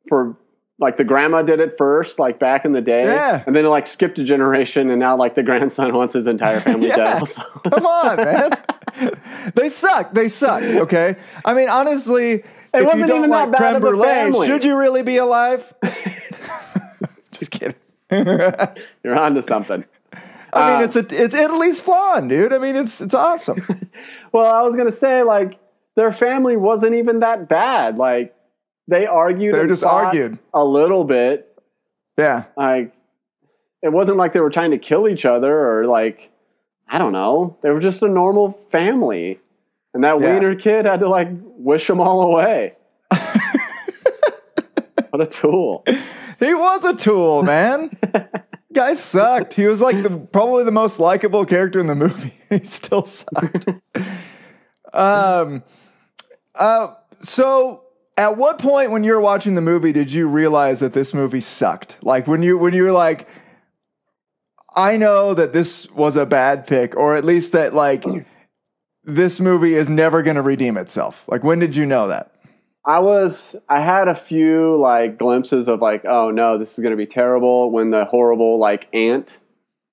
for 0.08 0.36
like 0.80 0.96
the 0.96 1.04
grandma 1.04 1.42
did 1.42 1.60
it 1.60 1.72
first, 1.78 2.18
like 2.18 2.38
back 2.40 2.64
in 2.64 2.72
the 2.72 2.80
day, 2.80 3.04
Yeah. 3.04 3.42
and 3.46 3.54
then 3.54 3.64
it 3.64 3.68
like 3.68 3.86
skipped 3.86 4.18
a 4.18 4.24
generation, 4.24 4.90
and 4.90 4.98
now 4.98 5.16
like 5.16 5.34
the 5.36 5.42
grandson 5.42 5.94
wants 5.94 6.14
his 6.14 6.26
entire 6.26 6.60
family 6.60 6.88
Yeah. 6.88 6.96
dead. 6.96 7.20
Also. 7.20 7.42
Come 7.70 7.86
on, 7.86 8.16
man. 8.16 8.50
they 9.54 9.68
suck. 9.68 10.12
They 10.12 10.28
suck. 10.28 10.62
Okay. 10.62 11.16
I 11.44 11.54
mean, 11.54 11.68
honestly, 11.68 12.42
if 12.74 12.84
wasn't 12.84 13.06
don't 13.06 13.18
even 13.18 13.30
that 13.30 13.50
like 13.50 13.52
bad 13.52 13.70
creme 13.70 13.80
brulee, 13.80 14.02
family. 14.08 14.46
should 14.48 14.64
you 14.64 14.76
really 14.78 15.02
be 15.02 15.16
alive? 15.16 15.72
Just 17.32 17.50
kidding. 17.52 17.74
You're 18.10 19.18
onto 19.18 19.42
something. 19.42 19.84
I 20.54 20.70
mean, 20.72 20.80
Uh, 20.80 20.84
it's 20.84 20.96
a, 20.96 21.22
it's 21.24 21.34
Italy's 21.34 21.80
flan, 21.80 22.28
dude. 22.28 22.52
I 22.52 22.58
mean, 22.58 22.76
it's 22.76 23.00
it's 23.00 23.14
awesome. 23.14 23.60
Well, 24.32 24.50
I 24.52 24.62
was 24.62 24.74
gonna 24.74 24.90
say 24.90 25.22
like 25.22 25.60
their 25.94 26.12
family 26.12 26.56
wasn't 26.56 26.94
even 26.96 27.20
that 27.20 27.48
bad. 27.48 27.98
Like 27.98 28.34
they 28.88 29.06
argued. 29.06 29.54
They 29.54 29.66
just 29.68 29.84
argued. 29.84 30.38
a 30.52 30.64
little 30.64 31.04
bit. 31.04 31.56
Yeah. 32.18 32.44
Like 32.56 32.92
it 33.82 33.92
wasn't 33.92 34.16
like 34.16 34.32
they 34.32 34.40
were 34.40 34.50
trying 34.50 34.72
to 34.72 34.78
kill 34.78 35.08
each 35.08 35.24
other 35.24 35.52
or 35.78 35.84
like 35.84 36.30
I 36.88 36.98
don't 36.98 37.12
know. 37.12 37.56
They 37.62 37.70
were 37.70 37.78
just 37.80 38.02
a 38.02 38.08
normal 38.08 38.50
family, 38.70 39.38
and 39.94 40.02
that 40.02 40.20
Yeah. 40.20 40.32
wiener 40.34 40.54
kid 40.56 40.84
had 40.84 40.98
to 41.00 41.08
like 41.08 41.28
wish 41.30 41.86
them 41.86 42.00
all 42.00 42.22
away. 42.32 42.74
what 45.10 45.20
a 45.22 45.26
tool! 45.26 45.84
He 46.40 46.52
was 46.54 46.84
a 46.84 46.94
tool, 46.94 47.42
man. 47.44 47.96
Guy 48.74 48.94
sucked. 48.94 49.54
He 49.54 49.66
was 49.66 49.80
like 49.80 50.02
the 50.02 50.10
probably 50.10 50.64
the 50.64 50.72
most 50.72 50.98
likable 50.98 51.44
character 51.46 51.80
in 51.80 51.86
the 51.86 51.94
movie. 51.94 52.34
he 52.50 52.64
still 52.64 53.04
sucked. 53.04 53.68
um 54.92 55.62
uh 56.54 56.94
so 57.20 57.82
at 58.16 58.36
what 58.36 58.58
point 58.58 58.90
when 58.90 59.02
you 59.02 59.12
were 59.12 59.20
watching 59.20 59.54
the 59.54 59.60
movie 59.60 59.92
did 59.92 60.12
you 60.12 60.28
realize 60.28 60.80
that 60.80 60.92
this 60.92 61.14
movie 61.14 61.40
sucked? 61.40 61.96
Like 62.02 62.26
when 62.26 62.42
you 62.42 62.58
when 62.58 62.74
you 62.74 62.84
were 62.84 62.92
like 62.92 63.28
I 64.76 64.96
know 64.96 65.34
that 65.34 65.52
this 65.52 65.90
was 65.90 66.16
a 66.16 66.26
bad 66.26 66.66
pick 66.66 66.96
or 66.96 67.16
at 67.16 67.24
least 67.24 67.52
that 67.52 67.74
like 67.74 68.04
this 69.04 69.40
movie 69.40 69.74
is 69.74 69.88
never 69.88 70.22
going 70.22 70.36
to 70.36 70.42
redeem 70.42 70.76
itself. 70.76 71.24
Like 71.28 71.44
when 71.44 71.58
did 71.58 71.76
you 71.76 71.86
know 71.86 72.08
that? 72.08 72.33
I 72.86 72.98
was 72.98 73.56
I 73.68 73.80
had 73.80 74.08
a 74.08 74.14
few 74.14 74.76
like 74.76 75.18
glimpses 75.18 75.68
of 75.68 75.80
like 75.80 76.04
oh 76.04 76.30
no 76.30 76.58
this 76.58 76.76
is 76.78 76.82
gonna 76.82 76.96
be 76.96 77.06
terrible 77.06 77.70
when 77.70 77.90
the 77.90 78.04
horrible 78.04 78.58
like 78.58 78.88
aunt 78.92 79.38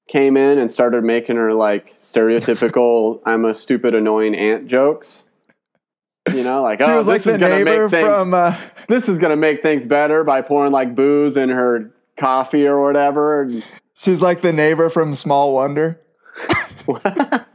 came 0.09 0.35
in 0.35 0.57
and 0.59 0.69
started 0.69 1.03
making 1.03 1.37
her 1.37 1.53
like 1.53 1.97
stereotypical 1.97 3.21
I'm 3.25 3.45
a 3.45 3.53
stupid 3.53 3.95
annoying 3.95 4.35
aunt 4.35 4.67
jokes. 4.67 5.23
You 6.31 6.43
know, 6.43 6.61
like 6.61 6.79
She 6.79 6.85
oh 6.85 6.97
was 6.97 7.05
this 7.07 7.25
like 7.25 7.33
is 7.33 7.39
the 7.39 7.39
gonna 7.39 7.63
neighbor 7.63 7.83
make 7.83 7.91
things 7.91 8.07
from. 8.07 8.33
Uh, 8.33 8.55
this 8.87 9.09
is 9.09 9.17
gonna 9.19 9.37
make 9.37 9.61
things 9.61 9.85
better 9.85 10.23
by 10.23 10.41
pouring 10.41 10.71
like 10.71 10.93
booze 10.95 11.37
in 11.37 11.49
her 11.49 11.91
coffee 12.17 12.67
or 12.67 12.83
whatever. 12.83 13.41
And 13.41 13.63
she's 13.95 14.21
like 14.21 14.41
the 14.41 14.53
neighbor 14.53 14.89
from 14.89 15.15
Small 15.15 15.53
Wonder. 15.53 15.99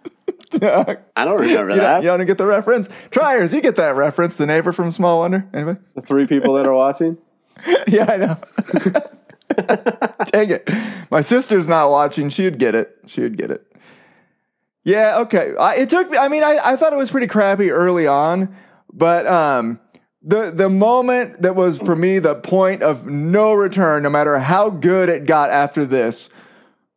you, 0.62 0.68
I 1.16 1.24
don't 1.24 1.40
remember 1.40 1.68
don't, 1.68 1.78
that. 1.78 2.02
you 2.02 2.08
don't 2.08 2.24
get 2.26 2.38
the 2.38 2.46
reference. 2.46 2.88
Tryers, 3.10 3.54
you 3.54 3.60
get 3.60 3.76
that 3.76 3.96
reference. 3.96 4.36
The 4.36 4.46
neighbor 4.46 4.72
from 4.72 4.90
Small 4.90 5.20
Wonder. 5.20 5.48
Anybody? 5.52 5.78
The 5.94 6.02
three 6.02 6.26
people 6.26 6.54
that 6.54 6.66
are 6.66 6.74
watching. 6.74 7.18
yeah, 7.86 8.06
I 8.08 8.16
know. 8.16 8.38
Dang 10.26 10.50
it. 10.50 10.68
My 11.10 11.20
sister's 11.20 11.68
not 11.68 11.90
watching. 11.90 12.28
She'd 12.30 12.58
get 12.58 12.74
it. 12.74 12.96
She 13.06 13.22
would 13.22 13.36
get 13.36 13.50
it. 13.50 13.66
Yeah, 14.84 15.18
okay. 15.18 15.54
I, 15.58 15.76
it 15.76 15.90
took 15.90 16.08
me, 16.10 16.16
I 16.16 16.28
mean, 16.28 16.44
I, 16.44 16.58
I 16.64 16.76
thought 16.76 16.92
it 16.92 16.96
was 16.96 17.10
pretty 17.10 17.26
crappy 17.26 17.70
early 17.70 18.06
on, 18.06 18.54
but 18.92 19.26
um, 19.26 19.80
the, 20.22 20.52
the 20.52 20.68
moment 20.68 21.42
that 21.42 21.56
was 21.56 21.78
for 21.78 21.96
me 21.96 22.20
the 22.20 22.36
point 22.36 22.82
of 22.82 23.04
no 23.04 23.52
return, 23.52 24.04
no 24.04 24.10
matter 24.10 24.38
how 24.38 24.70
good 24.70 25.08
it 25.08 25.26
got 25.26 25.50
after 25.50 25.84
this, 25.84 26.30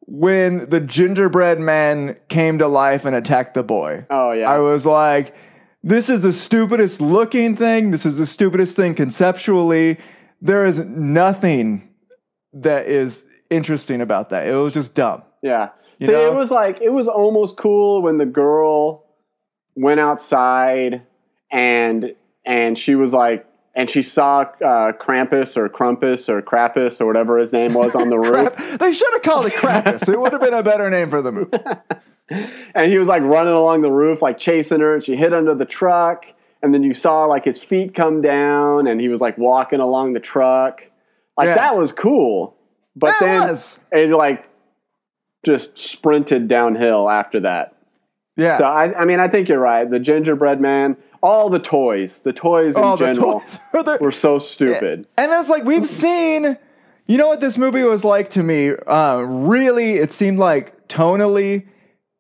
when 0.09 0.67
the 0.69 0.79
gingerbread 0.79 1.59
man 1.59 2.17
came 2.29 2.57
to 2.57 2.67
life 2.67 3.05
and 3.05 3.15
attacked 3.15 3.53
the 3.53 3.61
boy. 3.61 4.05
Oh 4.09 4.31
yeah. 4.31 4.49
I 4.49 4.57
was 4.57 4.85
like, 4.85 5.35
this 5.83 6.09
is 6.09 6.21
the 6.21 6.33
stupidest 6.33 6.99
looking 6.99 7.55
thing. 7.55 7.91
This 7.91 8.07
is 8.07 8.17
the 8.17 8.25
stupidest 8.25 8.75
thing 8.75 8.95
conceptually. 8.95 9.99
There 10.41 10.65
is 10.65 10.79
nothing 10.79 11.89
that 12.53 12.87
is 12.87 13.25
interesting 13.51 14.01
about 14.01 14.31
that. 14.31 14.47
It 14.47 14.55
was 14.55 14.73
just 14.73 14.95
dumb. 14.95 15.21
Yeah. 15.43 15.69
You 15.99 16.07
See, 16.07 16.13
know? 16.13 16.31
it 16.31 16.35
was 16.35 16.49
like 16.49 16.81
it 16.81 16.91
was 16.91 17.07
almost 17.07 17.55
cool 17.57 18.01
when 18.01 18.17
the 18.17 18.25
girl 18.25 19.05
went 19.75 19.99
outside 19.99 21.03
and 21.51 22.15
and 22.45 22.77
she 22.77 22.95
was 22.95 23.13
like 23.13 23.45
and 23.75 23.89
she 23.89 24.01
saw 24.01 24.41
uh, 24.41 24.91
Krampus 24.93 25.55
or 25.57 25.69
Crumpus 25.69 26.27
or 26.29 26.41
Krampus 26.41 26.99
or 26.99 27.05
whatever 27.05 27.38
his 27.38 27.53
name 27.53 27.73
was 27.73 27.95
on 27.95 28.09
the 28.09 28.17
roof, 28.19 28.55
They 28.79 28.93
should 28.93 29.13
have 29.13 29.21
called 29.21 29.45
it 29.45 29.53
Krampus. 29.53 30.11
it 30.11 30.19
would 30.19 30.31
have 30.31 30.41
been 30.41 30.53
a 30.53 30.63
better 30.63 30.89
name 30.89 31.09
for 31.09 31.21
the 31.21 31.31
movie. 31.31 31.57
and 32.75 32.91
he 32.91 32.97
was 32.97 33.07
like 33.07 33.23
running 33.23 33.53
along 33.53 33.81
the 33.81 33.91
roof, 33.91 34.21
like 34.21 34.38
chasing 34.38 34.79
her, 34.81 34.95
and 34.95 35.03
she 35.03 35.15
hid 35.15 35.33
under 35.33 35.55
the 35.55 35.65
truck, 35.65 36.25
and 36.61 36.73
then 36.73 36.83
you 36.83 36.93
saw 36.93 37.25
like 37.25 37.45
his 37.45 37.61
feet 37.63 37.93
come 37.93 38.21
down, 38.21 38.88
and 38.88 38.99
he 38.99 39.07
was 39.07 39.21
like 39.21 39.38
walking 39.38 39.79
along 39.79 40.13
the 40.13 40.19
truck, 40.19 40.81
like 41.38 41.47
Yeah. 41.47 41.55
that 41.55 41.77
was 41.77 41.91
cool. 41.91 42.55
But 42.95 43.13
That 43.19 43.25
then 43.25 43.41
was. 43.49 43.79
it 43.91 44.09
like 44.09 44.45
just 45.45 45.79
sprinted 45.79 46.47
downhill 46.47 47.09
after 47.09 47.39
that. 47.41 47.75
Yeah. 48.39 48.58
So 48.58 48.65
I, 48.65 49.01
I 49.01 49.05
mean, 49.05 49.19
I 49.19 49.27
think 49.27 49.50
you're 49.50 49.60
right. 49.60 49.89
The 49.89 50.00
gingerbread 50.00 50.62
man, 50.62 50.98
all 51.22 51.50
the 51.50 51.60
toys, 51.60 52.22
the 52.22 52.34
toys 52.34 52.75
in 52.75 52.84
Oh, 52.84 52.96
the 52.96 53.13
general 53.13 53.43
toys 53.74 54.00
were 54.01 54.12
so 54.12 54.39
stupid. 54.39 55.08
And 55.17 55.31
it's 55.31 55.50
like 55.50 55.63
we've 55.63 55.89
seen, 55.89 56.58
you 57.08 57.17
know 57.17 57.27
what 57.27 57.41
this 57.41 57.58
movie 57.58 57.84
was 57.84 58.05
like 58.05 58.29
to 58.31 58.43
me? 58.43 58.75
Uh, 58.75 59.22
really, 59.22 59.96
it 59.96 60.12
seemed 60.12 60.39
like 60.39 60.88
tonally, 60.88 61.67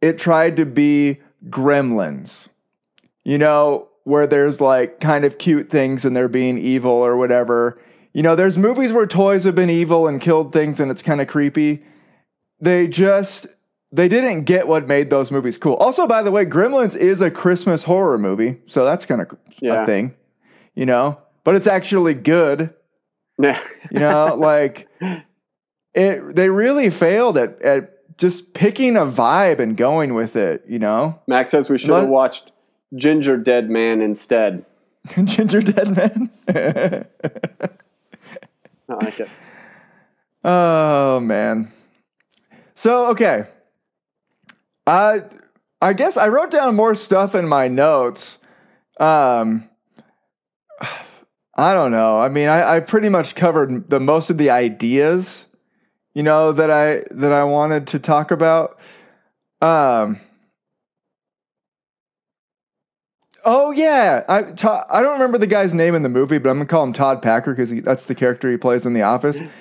it 0.01 0.17
tried 0.17 0.57
to 0.57 0.65
be 0.65 1.19
Gremlins. 1.49 2.49
You 3.23 3.37
know, 3.37 3.89
where 4.03 4.25
there's 4.25 4.59
like 4.59 4.99
kind 4.99 5.23
of 5.23 5.37
cute 5.37 5.69
things 5.69 6.03
and 6.03 6.15
they're 6.15 6.27
being 6.27 6.57
evil 6.57 6.91
or 6.91 7.15
whatever. 7.15 7.79
You 8.11 8.23
know, 8.23 8.35
there's 8.35 8.57
movies 8.57 8.91
where 8.91 9.05
toys 9.05 9.43
have 9.43 9.53
been 9.53 9.69
evil 9.69 10.07
and 10.07 10.19
killed 10.19 10.51
things 10.51 10.79
and 10.79 10.89
it's 10.89 11.03
kind 11.03 11.21
of 11.21 11.27
creepy. 11.27 11.83
They 12.59 12.87
just 12.87 13.45
they 13.91 14.07
didn't 14.07 14.43
get 14.43 14.67
what 14.67 14.87
made 14.87 15.09
those 15.09 15.31
movies 15.31 15.57
cool. 15.57 15.73
Also, 15.75 16.05
by 16.07 16.21
the 16.21 16.31
way, 16.31 16.45
Gremlins 16.45 16.95
is 16.95 17.21
a 17.21 17.31
Christmas 17.31 17.83
horror 17.85 18.17
movie, 18.17 18.57
so 18.67 18.85
that's 18.85 19.05
kind 19.05 19.21
of 19.21 19.35
Yeah. 19.61 19.83
a 19.83 19.85
thing. 19.85 20.15
You 20.75 20.85
know, 20.85 21.21
but 21.43 21.55
it's 21.55 21.67
actually 21.67 22.13
good. 22.13 22.73
Yeah. 23.41 23.59
You 23.91 23.99
know, 23.99 24.35
like 24.39 24.87
it 25.93 26.35
they 26.35 26.49
really 26.49 26.89
failed 26.89 27.37
at 27.37 27.61
at 27.61 28.17
just 28.17 28.53
picking 28.53 28.95
a 28.97 29.05
vibe 29.05 29.59
and 29.59 29.75
going 29.77 30.13
with 30.13 30.35
it, 30.35 30.63
you 30.67 30.77
know? 30.77 31.19
Max 31.27 31.51
says 31.51 31.69
we 31.69 31.77
should 31.77 31.89
have 31.89 32.09
watched 32.09 32.51
Gingerdead 32.93 33.69
Man 33.69 34.01
instead. 34.01 34.65
Gingerdead 35.07 35.95
Man. 35.95 36.29
I 38.89 38.93
like 38.93 39.19
it. 39.19 39.29
oh 40.43 41.19
man. 41.19 41.71
So 42.75 43.07
okay. 43.11 43.45
I 44.89 45.21
I 45.81 45.93
guess 45.93 46.17
I 46.17 46.27
wrote 46.27 46.51
down 46.51 46.75
more 46.75 46.95
stuff 46.95 47.35
in 47.35 47.47
my 47.47 47.67
notes. 47.67 48.39
Um 48.99 49.69
I 51.55 51.73
don't 51.73 51.91
know. 51.91 52.21
I 52.21 52.29
mean, 52.29 52.47
I, 52.47 52.75
I 52.75 52.79
pretty 52.79 53.09
much 53.09 53.35
covered 53.35 53.89
the 53.89 53.99
most 53.99 54.29
of 54.29 54.37
the 54.37 54.49
ideas, 54.49 55.47
you 56.13 56.23
know, 56.23 56.53
that 56.53 56.71
I 56.71 57.03
that 57.11 57.31
I 57.31 57.43
wanted 57.43 57.85
to 57.87 57.99
talk 57.99 58.31
about. 58.31 58.79
Um 59.61 60.19
Oh 63.45 63.71
yeah, 63.71 64.25
I 64.27 64.41
Todd, 64.41 64.85
I 64.89 65.01
don't 65.01 65.13
remember 65.13 65.37
the 65.37 65.47
guy's 65.47 65.73
name 65.73 65.95
in 65.95 66.01
the 66.01 66.09
movie, 66.09 66.39
but 66.39 66.49
I'm 66.49 66.57
gonna 66.57 66.67
call 66.67 66.83
him 66.83 66.93
Todd 66.93 67.21
Packer 67.21 67.51
because 67.53 67.71
that's 67.83 68.05
the 68.05 68.15
character 68.15 68.49
he 68.51 68.57
plays 68.57 68.85
in 68.85 68.93
The 68.93 69.03
Office. 69.03 69.39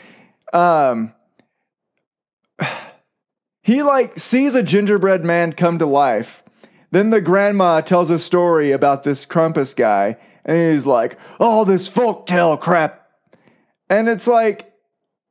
Um, 0.51 1.13
he 3.69 3.83
like 3.83 4.19
sees 4.19 4.55
a 4.55 4.63
gingerbread 4.63 5.27
man 5.27 5.53
come 5.53 5.79
to 5.79 5.85
life. 5.85 6.43
Then 6.91 7.11
the 7.11 7.21
grandma 7.21 7.83
tells 7.83 8.09
a 8.11 8.19
story 8.19 8.73
about 8.73 9.03
this 9.03 9.27
Krampus 9.27 9.77
guy, 9.77 10.17
and 10.43 10.73
he's 10.73 10.87
like, 10.87 11.19
"Oh, 11.39 11.67
this 11.67 11.87
folktale 11.87 12.59
crap," 12.59 13.07
and 13.91 14.09
it's 14.09 14.27
like, 14.27 14.73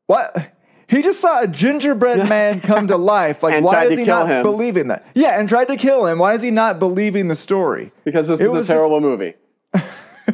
what? 0.06 0.52
He 0.88 1.02
just 1.02 1.20
saw 1.20 1.42
a 1.42 1.48
gingerbread 1.48 2.30
man 2.30 2.62
come 2.62 2.88
to 2.90 2.96
life. 3.16 3.42
Like, 3.42 3.64
why 3.64 3.86
is 3.86 3.98
he 3.98 4.06
not 4.06 4.30
him. 4.30 4.44
believing 4.44 4.90
that? 4.90 5.04
Yeah, 5.16 5.40
and 5.40 5.50
tried 5.50 5.70
to 5.70 5.76
kill 5.76 6.06
him. 6.06 6.20
Why 6.20 6.36
is 6.36 6.44
he 6.44 6.52
not 6.52 6.78
believing 6.78 7.28
the 7.30 7.36
story? 7.36 7.92
Because 8.06 8.28
this 8.28 8.40
It 8.40 8.44
is 8.44 8.50
a 8.50 8.54
was 8.54 8.68
just- 8.68 8.78
terrible 8.78 9.02
movie. 9.02 9.34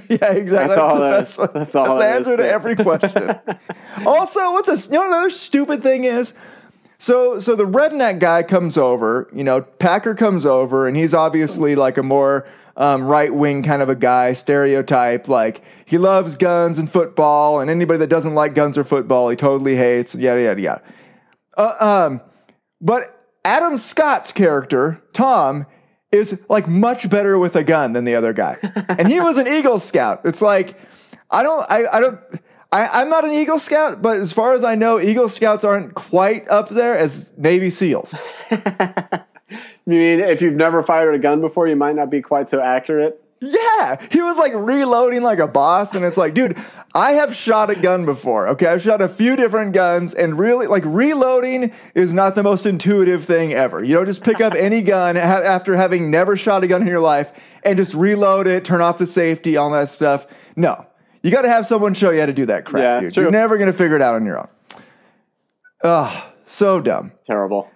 Yeah, 0.10 0.32
exactly. 0.34 0.76
That's 0.76 0.80
all 0.82 0.96
the 0.96 1.02
there 1.02 1.12
best, 1.20 1.40
is. 1.40 1.48
That's 1.54 1.76
all 1.76 2.00
the 2.00 2.06
answer 2.06 2.32
is 2.32 2.38
to 2.38 2.44
to 2.44 2.50
every 2.52 2.76
question. 2.76 3.30
also, 4.08 4.52
what's 4.54 4.68
a 4.68 4.92
you 4.92 4.98
know 5.00 5.06
another 5.08 5.30
stupid 5.30 5.84
thing 5.84 6.04
is 6.04 6.34
so 6.98 7.38
so 7.40 7.56
the 7.56 7.66
redneck 7.66 8.20
guy 8.20 8.44
comes 8.44 8.78
over, 8.78 9.30
you 9.34 9.44
know, 9.44 9.62
Packer 9.62 10.16
comes 10.16 10.46
over, 10.46 10.88
and 10.88 10.96
he's 10.96 11.14
obviously 11.14 11.76
like 11.76 11.98
a 11.98 12.04
more 12.04 12.46
um, 12.76 13.04
right 13.04 13.34
wing 13.34 13.64
kind 13.64 13.82
of 13.82 13.90
a 13.90 13.96
guy, 13.96 14.34
stereotype. 14.34 15.28
Like 15.28 15.62
he 15.86 15.98
loves 15.98 16.36
guns 16.36 16.80
and 16.80 16.90
football, 16.90 17.60
and 17.60 17.70
anybody 17.70 18.00
that 18.00 18.10
doesn't 18.10 18.36
like 18.36 18.56
guns 18.56 18.78
or 18.78 18.84
football, 18.84 19.30
he 19.30 19.36
totally 19.36 19.76
hates. 19.76 20.16
Yada 20.16 20.42
yada 20.42 20.62
yada. 20.62 20.84
Uh, 21.58 21.76
um, 21.80 22.22
but 22.82 23.24
Adam 23.46 23.78
Scott's 23.78 24.32
character, 24.32 25.02
Tom, 25.14 25.66
is 26.12 26.40
like 26.50 26.68
much 26.68 27.10
better 27.10 27.38
with 27.38 27.56
a 27.56 27.64
gun 27.64 27.94
than 27.94 28.06
the 28.06 28.16
other 28.16 28.34
guy. 28.34 28.58
and 28.88 29.08
he 29.08 29.20
was 29.20 29.38
an 29.38 29.48
Eagle 29.48 29.80
Scout. 29.80 30.22
It's 30.24 30.42
like, 30.42 30.80
I 31.30 31.44
don't, 31.44 31.66
I, 31.70 31.86
I 31.92 32.00
don't, 32.00 32.20
I, 32.74 33.02
I'm 33.02 33.10
not 33.10 33.24
an 33.24 33.32
Eagle 33.32 33.60
Scout, 33.60 34.02
but 34.02 34.18
as 34.18 34.32
far 34.32 34.54
as 34.54 34.64
I 34.64 34.76
know, 34.76 35.00
Eagle 35.00 35.30
Scouts 35.30 35.64
aren't 35.64 35.94
quite 35.94 36.50
up 36.50 36.70
there 36.70 36.98
as 36.98 37.34
Navy 37.38 37.70
SEALs. 37.70 38.16
You 39.86 39.96
mean 39.96 40.20
if 40.22 40.42
you've 40.42 40.56
never 40.56 40.82
fired 40.82 41.14
a 41.14 41.20
gun 41.20 41.42
before, 41.42 41.68
you 41.68 41.76
might 41.76 41.96
not 41.96 42.10
be 42.10 42.22
quite 42.22 42.48
so 42.48 42.62
accurate? 42.62 43.20
Yeah, 43.42 43.98
he 44.10 44.22
was 44.22 44.38
like 44.38 44.54
reloading 44.56 45.22
like 45.22 45.40
a 45.40 45.48
boss, 45.48 45.94
and 45.94 46.06
it's 46.06 46.16
like, 46.16 46.34
dude, 46.34 46.58
I 46.96 47.12
have 47.14 47.36
shot 47.36 47.70
a 47.70 47.76
gun 47.76 48.06
before. 48.06 48.48
Okay, 48.50 48.68
I've 48.68 48.82
shot 48.82 49.02
a 49.02 49.10
few 49.10 49.36
different 49.36 49.74
guns, 49.74 50.14
and 50.14 50.40
really, 50.40 50.68
like 50.68 50.84
reloading 50.86 51.74
is 51.94 52.14
not 52.14 52.36
the 52.36 52.44
most 52.44 52.66
intuitive 52.66 53.26
thing 53.26 53.54
ever. 53.54 53.84
You 53.84 53.96
don't 53.96 54.06
just 54.06 54.24
pick 54.24 54.40
up 54.40 54.54
any 54.54 54.82
gun 54.94 55.18
ha- 55.18 55.42
after 55.44 55.76
having 55.76 56.10
never 56.10 56.38
shot 56.38 56.64
a 56.64 56.68
gun 56.68 56.82
in 56.82 56.88
your 56.88 57.02
life 57.02 57.34
and 57.66 57.76
just 57.76 57.94
reload 57.94 58.48
it, 58.48 58.64
turn 58.64 58.80
off 58.80 58.98
the 58.98 59.06
safety, 59.06 59.58
all 59.58 59.72
that 59.72 59.90
stuff. 59.90 60.26
No, 60.56 60.86
you 61.24 61.32
got 61.32 61.44
to 61.44 61.50
have 61.50 61.66
someone 61.66 61.94
show 61.94 62.12
you 62.12 62.20
how 62.20 62.28
to 62.28 62.34
do 62.34 62.46
that 62.46 62.66
crap. 62.66 62.84
Yeah, 62.84 63.00
dude. 63.00 63.14
true. 63.14 63.24
You're 63.24 63.32
never 63.32 63.58
gonna 63.58 63.74
figure 63.74 63.96
it 63.96 64.02
out 64.02 64.16
on 64.16 64.26
your 64.26 64.40
own. 64.40 64.48
Ugh, 65.84 66.32
so 66.46 66.80
dumb. 66.80 67.14
Terrible. 67.26 67.70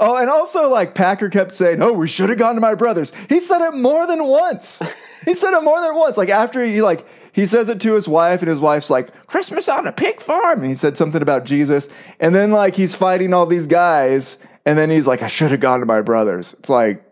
Oh, 0.00 0.16
and 0.16 0.30
also 0.30 0.68
like 0.68 0.94
Packer 0.94 1.28
kept 1.28 1.50
saying, 1.52 1.82
"Oh, 1.82 1.92
we 1.92 2.06
should 2.06 2.28
have 2.28 2.38
gone 2.38 2.54
to 2.54 2.60
my 2.60 2.74
brother's." 2.74 3.12
He 3.28 3.40
said 3.40 3.66
it 3.66 3.74
more 3.74 4.06
than 4.06 4.24
once. 4.24 4.80
he 5.24 5.34
said 5.34 5.56
it 5.56 5.62
more 5.64 5.80
than 5.80 5.96
once. 5.96 6.16
Like 6.16 6.28
after 6.28 6.64
he 6.64 6.82
like 6.82 7.04
he 7.32 7.46
says 7.46 7.68
it 7.68 7.80
to 7.80 7.94
his 7.94 8.06
wife, 8.06 8.40
and 8.40 8.48
his 8.48 8.60
wife's 8.60 8.90
like, 8.90 9.26
"Christmas 9.26 9.68
on 9.68 9.86
a 9.86 9.92
pig 9.92 10.20
farm," 10.20 10.60
and 10.60 10.68
he 10.68 10.74
said 10.76 10.96
something 10.96 11.22
about 11.22 11.44
Jesus, 11.44 11.88
and 12.20 12.34
then 12.34 12.52
like 12.52 12.76
he's 12.76 12.94
fighting 12.94 13.34
all 13.34 13.46
these 13.46 13.66
guys, 13.66 14.38
and 14.64 14.78
then 14.78 14.90
he's 14.90 15.06
like, 15.08 15.22
"I 15.22 15.26
should 15.26 15.50
have 15.50 15.60
gone 15.60 15.80
to 15.80 15.86
my 15.86 16.00
brother's." 16.00 16.52
It's 16.54 16.68
like, 16.68 17.04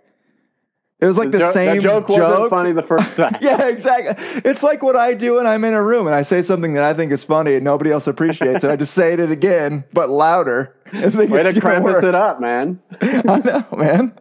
It 0.99 1.05
was 1.05 1.19
like 1.19 1.31
the, 1.31 1.41
jo- 1.41 1.51
same 1.51 1.77
the 1.77 1.83
joke, 1.83 2.09
joke. 2.09 2.19
wasn't 2.19 2.51
funny 2.51 2.73
the 2.73 2.83
first 2.83 3.17
time. 3.19 3.37
Yeah, 3.43 3.69
exactly. 3.69 4.15
It's 4.47 4.63
like 4.63 4.83
what 4.83 4.97
I 4.97 5.13
do 5.13 5.35
when 5.35 5.47
I'm 5.47 5.63
in 5.65 5.75
a 5.75 5.83
room 5.83 6.07
and 6.07 6.15
I 6.17 6.23
say 6.23 6.41
something 6.41 6.73
that 6.73 6.85
I 6.85 6.95
think 6.95 7.13
is 7.13 7.23
funny 7.23 7.55
and 7.55 7.65
nobody 7.65 7.91
else 7.93 8.07
appreciates 8.07 8.65
it. 8.65 8.71
I 8.71 8.77
just 8.77 8.95
say 8.95 9.13
it 9.13 9.21
again, 9.31 9.85
but 9.93 10.09
louder. 10.09 10.75
Think 10.87 11.31
Way 11.31 11.43
to 11.43 11.49
it's 11.51 11.59
gonna 11.59 11.81
Krampus 11.81 11.83
work. 11.85 12.05
it 12.05 12.15
up, 12.15 12.41
man. 12.41 12.81
I 13.03 13.39
know, 13.45 13.67
man. 13.77 14.13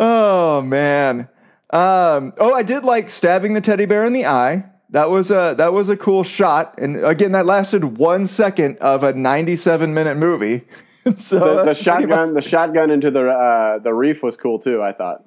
oh 0.00 0.62
man. 0.62 1.28
Um, 1.72 2.32
oh, 2.38 2.52
I 2.54 2.62
did 2.62 2.84
like 2.84 3.10
stabbing 3.10 3.52
the 3.54 3.60
teddy 3.60 3.84
bear 3.86 4.04
in 4.04 4.12
the 4.12 4.26
eye. 4.26 4.64
That 4.90 5.10
was 5.10 5.30
a 5.30 5.54
that 5.58 5.72
was 5.72 5.88
a 5.88 5.96
cool 5.96 6.24
shot, 6.24 6.74
and 6.78 7.04
again, 7.04 7.32
that 7.32 7.46
lasted 7.46 7.98
one 7.98 8.26
second 8.26 8.78
of 8.78 9.04
a 9.04 9.12
97 9.12 9.94
minute 9.94 10.16
movie. 10.16 10.62
so 11.16 11.38
The, 11.38 11.54
the 11.56 11.64
much- 11.66 11.76
shotgun, 11.80 12.34
the 12.34 12.42
shotgun 12.42 12.90
into 12.90 13.10
the 13.10 13.28
uh, 13.28 13.78
the 13.78 13.92
reef 13.94 14.22
was 14.22 14.36
cool 14.36 14.58
too. 14.58 14.82
I 14.82 14.92
thought. 14.92 15.24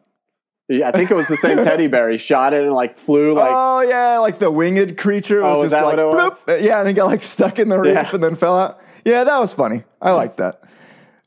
Yeah, 0.69 0.87
I 0.87 0.91
think 0.91 1.11
it 1.11 1.15
was 1.15 1.27
the 1.27 1.35
same 1.37 1.57
teddy 1.63 1.87
bear. 1.87 2.09
He 2.09 2.17
shot 2.17 2.53
it 2.53 2.63
and 2.63 2.73
like 2.73 2.97
flew 2.97 3.33
like. 3.33 3.51
oh 3.53 3.81
yeah, 3.81 4.17
like 4.19 4.39
the 4.39 4.49
winged 4.49 4.97
creature 4.97 5.43
was 5.43 5.57
Oh, 5.57 5.61
was 5.61 5.71
just 5.71 5.81
that 5.81 5.85
like 5.85 5.97
what 5.97 6.23
it 6.47 6.57
was? 6.57 6.63
Yeah, 6.63 6.79
and 6.79 6.87
it 6.89 6.93
got 6.93 7.07
like 7.07 7.21
stuck 7.21 7.59
in 7.59 7.67
the 7.69 7.77
reef 7.77 7.93
Yeah. 7.93 8.09
and 8.13 8.23
then 8.23 8.35
fell 8.35 8.57
out. 8.57 8.79
Yeah, 9.03 9.25
that 9.25 9.39
was 9.39 9.51
funny. 9.53 9.83
I 10.01 10.11
liked 10.11 10.37
that. 10.37 10.61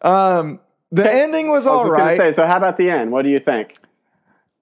Um, 0.00 0.60
the 0.90 1.10
ending 1.10 1.50
was 1.50 1.66
I 1.66 1.70
all 1.70 1.80
was 1.80 1.90
gonna 1.92 2.04
right. 2.04 2.16
say, 2.16 2.32
so 2.32 2.46
how 2.46 2.56
about 2.56 2.76
the 2.78 2.88
end? 2.90 3.12
What 3.12 3.22
do 3.22 3.28
you 3.28 3.38
think? 3.38 3.76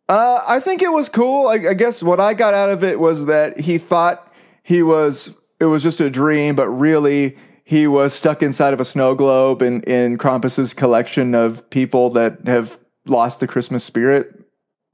Uh, 0.09 0.41
I 0.47 0.61
think 0.61 0.83
it 0.83 0.93
was 0.93 1.09
cool. 1.09 1.47
I, 1.49 1.55
I 1.55 1.75
guess 1.75 2.03
what 2.03 2.21
I 2.21 2.35
got 2.35 2.53
out 2.53 2.71
of 2.71 2.83
it 2.85 2.99
was 3.01 3.27
that 3.27 3.61
he 3.61 3.79
thought 3.79 4.33
he 4.63 4.83
was 4.83 5.35
it 5.61 5.67
was 5.67 5.83
just 5.83 6.01
a 6.01 6.11
dream, 6.11 6.57
but 6.57 6.69
really 6.69 7.37
he 7.65 7.87
was 7.87 8.13
stuck 8.13 8.43
inside 8.43 8.75
of 8.75 8.81
a 8.81 8.85
snow 8.85 9.15
globe 9.15 9.63
in 9.63 9.83
in 9.83 10.19
Krampus's 10.19 10.75
collection 10.75 11.35
of 11.35 11.69
people 11.71 12.11
that 12.11 12.47
have 12.47 12.79
lost 13.07 13.41
the 13.41 13.47
Christmas 13.47 13.83
spirit. 13.83 14.45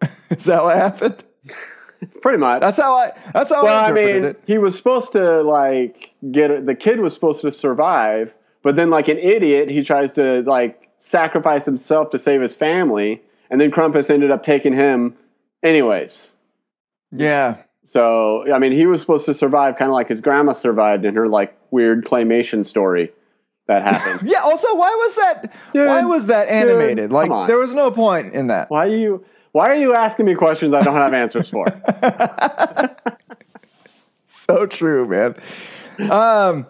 Is 0.30 0.44
that 0.44 0.62
what 0.62 0.76
happened? 0.76 1.24
Pretty 2.22 2.38
much. 2.38 2.60
That's 2.60 2.78
how 2.78 2.94
I. 2.94 3.12
That's 3.34 3.50
how 3.50 3.64
well, 3.64 3.84
I 3.84 3.88
I 3.88 3.92
mean, 3.92 4.24
it. 4.24 4.42
he 4.46 4.56
was 4.56 4.76
supposed 4.76 5.12
to 5.12 5.42
like 5.42 6.12
get 6.30 6.64
the 6.64 6.74
kid 6.74 7.00
was 7.00 7.12
supposed 7.12 7.42
to 7.42 7.52
survive, 7.52 8.32
but 8.62 8.76
then 8.76 8.88
like 8.88 9.08
an 9.08 9.18
idiot, 9.18 9.68
he 9.68 9.82
tries 9.82 10.12
to 10.12 10.42
like 10.42 10.88
sacrifice 10.98 11.64
himself 11.64 12.10
to 12.10 12.18
save 12.18 12.40
his 12.40 12.54
family, 12.54 13.20
and 13.50 13.60
then 13.60 13.70
Krampus 13.70 14.10
ended 14.10 14.30
up 14.30 14.42
taking 14.42 14.72
him 14.72 15.16
anyways. 15.62 16.34
Yeah. 17.12 17.56
So 17.84 18.50
I 18.52 18.58
mean, 18.58 18.72
he 18.72 18.87
was 18.87 19.00
supposed 19.00 19.26
to 19.26 19.34
survive, 19.34 19.76
kind 19.76 19.90
of 19.90 19.94
like 19.94 20.08
his 20.08 20.20
grandma 20.20 20.52
survived 20.52 21.04
in 21.04 21.14
her 21.16 21.26
like 21.26 21.56
weird 21.70 22.04
claymation 22.04 22.64
story 22.64 23.12
that 23.66 23.82
happened. 23.82 24.28
Yeah. 24.30 24.40
Also, 24.42 24.75
why 24.76 24.90
was 24.90 25.16
that? 25.16 25.52
Dude, 25.72 25.88
why 25.88 26.04
was 26.04 26.26
that 26.26 26.49
animated? 26.49 27.10
come 27.10 27.28
like, 27.28 27.49
there 27.49 27.58
was 27.58 27.75
no 27.75 27.90
point 27.90 28.34
in 28.34 28.49
that. 28.49 28.70
why 28.70 28.87
are 28.87 28.96
you? 28.96 29.25
Why 29.52 29.70
are 29.70 29.76
you 29.76 29.94
asking 29.94 30.26
me 30.26 30.34
questions 30.34 30.72
I 30.75 30.82
don't 30.82 30.94
have 30.94 31.12
answers 31.12 31.49
for? 31.49 31.66
so 34.25 34.66
true, 34.66 35.08
man. 35.08 35.34
Um, 36.10 36.66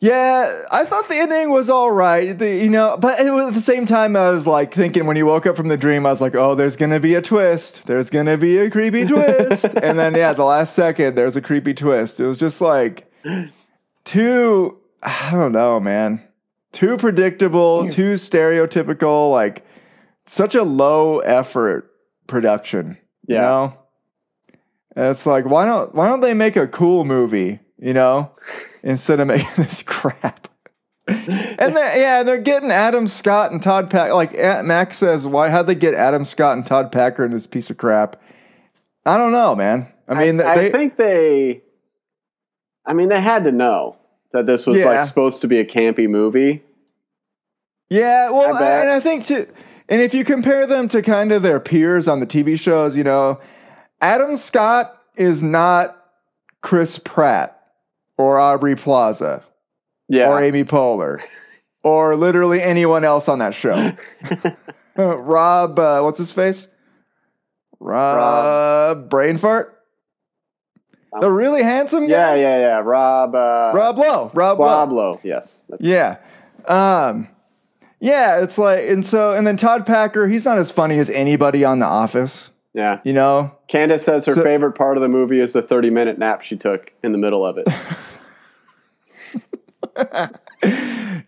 yeah, 0.00 0.62
I 0.70 0.84
thought 0.86 1.08
the 1.08 1.14
ending 1.16 1.50
was 1.50 1.68
all 1.68 1.90
right. 1.90 2.36
The, 2.38 2.48
you 2.56 2.70
know, 2.70 2.96
but 2.98 3.20
it 3.20 3.30
was, 3.30 3.48
at 3.48 3.54
the 3.54 3.60
same 3.60 3.84
time, 3.84 4.16
I 4.16 4.30
was 4.30 4.46
like 4.46 4.72
thinking 4.72 5.04
when 5.06 5.16
he 5.16 5.22
woke 5.22 5.44
up 5.46 5.56
from 5.56 5.68
the 5.68 5.76
dream, 5.76 6.06
I 6.06 6.10
was 6.10 6.22
like, 6.22 6.34
oh, 6.34 6.54
there's 6.54 6.76
gonna 6.76 7.00
be 7.00 7.14
a 7.14 7.20
twist. 7.22 7.86
There's 7.86 8.08
gonna 8.08 8.38
be 8.38 8.56
a 8.58 8.70
creepy 8.70 9.04
twist. 9.04 9.64
and 9.82 9.98
then 9.98 10.14
yeah, 10.14 10.32
the 10.32 10.44
last 10.44 10.74
second, 10.74 11.16
there's 11.16 11.36
a 11.36 11.42
creepy 11.42 11.74
twist. 11.74 12.18
It 12.18 12.26
was 12.26 12.38
just 12.38 12.60
like 12.60 13.12
too. 14.04 14.78
I 15.02 15.30
don't 15.32 15.52
know, 15.52 15.80
man. 15.80 16.22
Too 16.72 16.96
predictable. 16.96 17.88
Too 17.88 18.14
stereotypical. 18.14 19.30
Like 19.30 19.66
such 20.26 20.54
a 20.54 20.62
low 20.62 21.18
effort 21.20 21.90
production. 22.26 22.96
You 23.26 23.34
Yeah. 23.36 23.40
know. 23.40 23.76
And 24.96 25.06
it's 25.08 25.26
like 25.26 25.44
why 25.44 25.66
don't 25.66 25.94
why 25.94 26.08
don't 26.08 26.20
they 26.20 26.34
make 26.34 26.56
a 26.56 26.66
cool 26.66 27.04
movie? 27.04 27.60
You 27.78 27.94
know, 27.94 28.32
instead 28.82 29.20
of 29.20 29.26
making 29.28 29.48
this 29.56 29.82
crap. 29.82 30.48
and 31.06 31.74
they 31.76 32.00
yeah, 32.00 32.22
they're 32.22 32.38
getting 32.38 32.70
Adam 32.70 33.08
Scott 33.08 33.52
and 33.52 33.62
Todd 33.62 33.90
Packer. 33.90 34.14
Like 34.14 34.34
Aunt 34.38 34.66
Max 34.66 34.98
says, 34.98 35.26
why 35.26 35.48
how'd 35.50 35.66
they 35.66 35.74
get 35.74 35.94
Adam 35.94 36.24
Scott 36.24 36.56
and 36.56 36.64
Todd 36.66 36.92
Packer 36.92 37.24
in 37.24 37.32
this 37.32 37.46
piece 37.46 37.70
of 37.70 37.76
crap? 37.78 38.20
I 39.04 39.16
don't 39.16 39.32
know, 39.32 39.56
man. 39.56 39.88
I 40.08 40.14
mean, 40.14 40.40
I, 40.40 40.54
they, 40.56 40.68
I 40.68 40.72
think 40.72 40.96
they. 40.96 41.62
I 42.86 42.92
mean, 42.94 43.08
they 43.08 43.20
had 43.20 43.44
to 43.44 43.52
know 43.52 43.96
that 44.32 44.46
this 44.46 44.66
was 44.66 44.76
Yeah. 44.76 44.86
like 44.86 45.06
supposed 45.06 45.40
to 45.42 45.48
be 45.48 45.58
a 45.58 45.64
campy 45.64 46.08
movie. 46.08 46.62
Yeah, 47.88 48.30
well, 48.30 48.54
I 48.56 48.62
and 48.80 48.90
I 48.90 49.00
think 49.00 49.24
too, 49.24 49.48
and 49.88 50.00
if 50.00 50.14
you 50.14 50.24
compare 50.24 50.66
them 50.66 50.86
to 50.88 51.02
kind 51.02 51.32
of 51.32 51.42
their 51.42 51.58
peers 51.58 52.06
on 52.06 52.20
the 52.20 52.26
TV 52.26 52.58
shows, 52.58 52.96
you 52.96 53.02
know, 53.02 53.38
Adam 54.00 54.36
Scott 54.36 54.96
is 55.16 55.42
not 55.42 55.96
Chris 56.62 56.98
Pratt 57.00 57.59
or 58.20 58.38
Aubrey 58.38 58.76
Plaza 58.76 59.42
Yeah, 60.08 60.30
or 60.30 60.42
Amy 60.42 60.64
Poehler 60.64 61.22
or 61.82 62.16
literally 62.16 62.62
anyone 62.62 63.04
else 63.04 63.28
on 63.28 63.38
that 63.40 63.54
show. 63.54 63.92
Rob, 64.96 65.78
uh, 65.78 66.00
what's 66.02 66.18
his 66.18 66.32
face? 66.32 66.68
Rob, 67.78 69.08
brain 69.08 69.38
fart. 69.38 69.76
The 71.20 71.30
really 71.30 71.62
handsome 71.62 72.06
guy. 72.06 72.36
yeah, 72.36 72.36
yeah. 72.36 72.58
Yeah. 72.60 72.82
Rob. 72.84 73.34
Uh, 73.34 73.72
Rob 73.74 73.98
Lowe. 73.98 74.30
Rob 74.32 74.60
Lowe. 74.60 74.66
Rob 74.66 74.92
Lowe. 74.92 75.20
Yes. 75.24 75.62
That's, 75.68 75.84
Yeah. 75.84 76.18
Um 76.66 77.28
yeah, 78.02 78.40
it's 78.42 78.58
like 78.58 78.88
and 78.88 79.04
so 79.04 79.32
and 79.32 79.46
then 79.46 79.56
Todd 79.56 79.86
Packer, 79.86 80.28
he's 80.28 80.44
not 80.44 80.58
as 80.58 80.70
funny 80.70 80.98
as 80.98 81.10
anybody 81.10 81.64
on 81.64 81.80
the 81.80 81.86
office, 81.86 82.50
yeah. 82.74 83.00
you 83.04 83.12
know? 83.12 83.56
Candace 83.66 84.04
says 84.04 84.24
her 84.26 84.34
So- 84.34 84.42
favorite 84.44 84.72
part 84.72 84.96
of 84.96 85.00
the 85.02 85.08
movie 85.08 85.40
is 85.40 85.52
the 85.52 85.62
30 85.62 85.90
minute 85.90 86.18
nap 86.18 86.42
she 86.42 86.56
took 86.56 86.92
in 87.02 87.12
the 87.12 87.18
middle 87.18 87.44
of 87.44 87.58
it. 87.58 87.66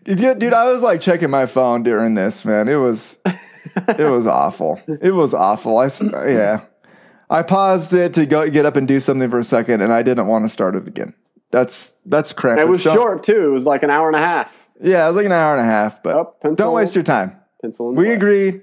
Dude, 0.03 0.39
dude, 0.39 0.53
I 0.53 0.71
was 0.71 0.83
like 0.83 1.01
checking 1.01 1.29
my 1.29 1.45
phone 1.45 1.81
during 1.83 2.13
this, 2.13 2.45
man. 2.45 2.67
It 2.67 2.75
was 2.75 3.17
it 3.25 4.09
was 4.11 4.27
awful. 4.41 4.81
It 5.01 5.11
was 5.11 5.33
awful. 5.33 5.77
I 5.77 5.87
yeah. 6.27 6.61
I 7.29 7.41
paused 7.41 7.93
it 7.93 8.13
to 8.15 8.25
go 8.25 8.47
get 8.49 8.65
up 8.65 8.75
and 8.75 8.87
do 8.87 8.99
something 8.99 9.29
for 9.31 9.39
a 9.39 9.43
second 9.43 9.81
and 9.81 9.91
I 9.91 10.03
didn't 10.03 10.27
want 10.27 10.43
to 10.45 10.49
start 10.49 10.75
it 10.75 10.87
again. 10.87 11.13
That's 11.51 11.91
that's 12.05 12.33
crap. 12.33 12.59
it 12.59 12.67
was 12.67 12.83
Don't- 12.83 12.95
short 12.95 13.23
too. 13.23 13.45
It 13.47 13.51
was 13.51 13.65
like 13.65 13.81
an 13.83 13.89
hour 13.89 14.07
and 14.07 14.15
a 14.15 14.19
half. 14.19 14.55
Yeah, 14.81 15.05
it 15.05 15.07
was 15.07 15.15
like 15.15 15.25
an 15.25 15.31
hour 15.31 15.55
and 15.57 15.61
a 15.65 15.69
half, 15.71 16.03
but 16.03 16.15
Oh, 16.15 16.33
pencil. 16.41 16.55
don't 16.55 16.73
waste 16.73 16.93
your 16.95 17.03
time. 17.03 17.37
Pencil 17.61 17.93
We 17.93 18.05
play. 18.05 18.13
agreed. 18.13 18.61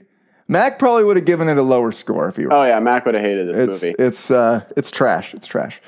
Mac 0.50 0.80
probably 0.80 1.04
would 1.04 1.16
have 1.16 1.24
given 1.24 1.48
it 1.48 1.56
a 1.56 1.62
lower 1.62 1.92
score 1.92 2.28
if 2.28 2.34
he 2.36 2.44
were 2.44 2.52
Oh 2.52 2.64
yeah, 2.64 2.80
Mac 2.80 3.06
would 3.06 3.14
have 3.14 3.22
hated 3.24 3.54
this 3.54 3.68
It's 3.68 3.82
movie. 3.84 3.94
it's 4.00 4.30
uh 4.32 4.64
it's 4.76 4.90
trash. 4.90 5.32
It's 5.32 5.46
trash. 5.46 5.80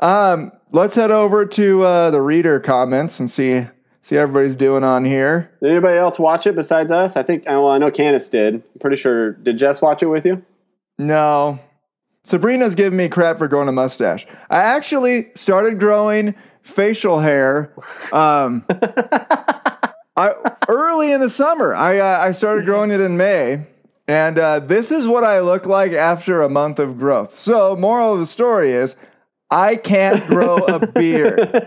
Um, 0.00 0.50
let's 0.72 0.96
head 0.96 1.12
over 1.12 1.46
to 1.46 1.82
uh, 1.82 2.10
the 2.10 2.20
reader 2.20 2.58
comments 2.58 3.20
and 3.20 3.30
see 3.30 3.66
see 4.00 4.16
how 4.16 4.22
everybody's 4.22 4.56
doing 4.56 4.82
on 4.82 5.04
here. 5.04 5.52
Did 5.62 5.70
anybody 5.70 5.98
else 5.98 6.18
watch 6.18 6.48
it 6.48 6.56
besides 6.56 6.90
us? 6.90 7.16
I 7.16 7.22
think. 7.22 7.44
Well, 7.46 7.68
I 7.68 7.78
know 7.78 7.92
Candace 7.92 8.28
did. 8.28 8.54
I'm 8.54 8.62
pretty 8.80 8.96
sure. 8.96 9.32
Did 9.34 9.56
Jess 9.56 9.80
watch 9.80 10.02
it 10.02 10.06
with 10.06 10.26
you? 10.26 10.44
No, 10.98 11.60
Sabrina's 12.24 12.74
giving 12.74 12.96
me 12.96 13.08
crap 13.08 13.38
for 13.38 13.46
growing 13.46 13.68
a 13.68 13.72
mustache. 13.72 14.26
I 14.50 14.58
actually 14.62 15.30
started 15.36 15.78
growing 15.78 16.34
facial 16.62 17.20
hair. 17.20 17.72
Um, 18.12 18.66
I 20.16 20.34
early 20.68 21.12
in 21.12 21.20
the 21.20 21.28
summer. 21.30 21.72
I 21.72 21.98
uh, 21.98 22.18
I 22.20 22.32
started 22.32 22.64
growing 22.64 22.90
it 22.90 23.00
in 23.00 23.16
May. 23.16 23.66
And 24.08 24.38
uh, 24.38 24.60
this 24.60 24.90
is 24.90 25.06
what 25.06 25.22
I 25.22 25.40
look 25.40 25.66
like 25.66 25.92
after 25.92 26.42
a 26.42 26.48
month 26.48 26.78
of 26.78 26.98
growth. 26.98 27.38
So, 27.38 27.76
moral 27.76 28.14
of 28.14 28.20
the 28.20 28.26
story 28.26 28.72
is, 28.72 28.96
I 29.50 29.76
can't 29.76 30.26
grow 30.26 30.64
a 30.64 30.86
beard. 30.92 31.66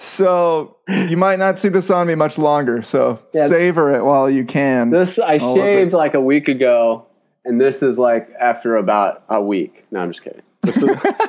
So 0.00 0.76
you 0.88 1.16
might 1.16 1.40
not 1.40 1.58
see 1.58 1.68
this 1.68 1.90
on 1.90 2.06
me 2.06 2.14
much 2.14 2.38
longer. 2.38 2.82
So 2.82 3.18
Yeah. 3.34 3.48
savor 3.48 3.94
it 3.96 4.04
while 4.04 4.30
you 4.30 4.44
can. 4.44 4.90
This 4.90 5.18
I 5.18 5.38
All 5.38 5.56
shaved 5.56 5.92
like 5.92 6.14
a 6.14 6.20
week 6.20 6.46
ago, 6.46 7.06
and 7.44 7.60
this 7.60 7.82
is 7.82 7.98
like 7.98 8.30
after 8.40 8.76
about 8.76 9.24
a 9.28 9.42
week. 9.42 9.82
No, 9.90 9.98
I'm 10.00 10.12
just 10.12 10.22
kidding. 10.22 10.42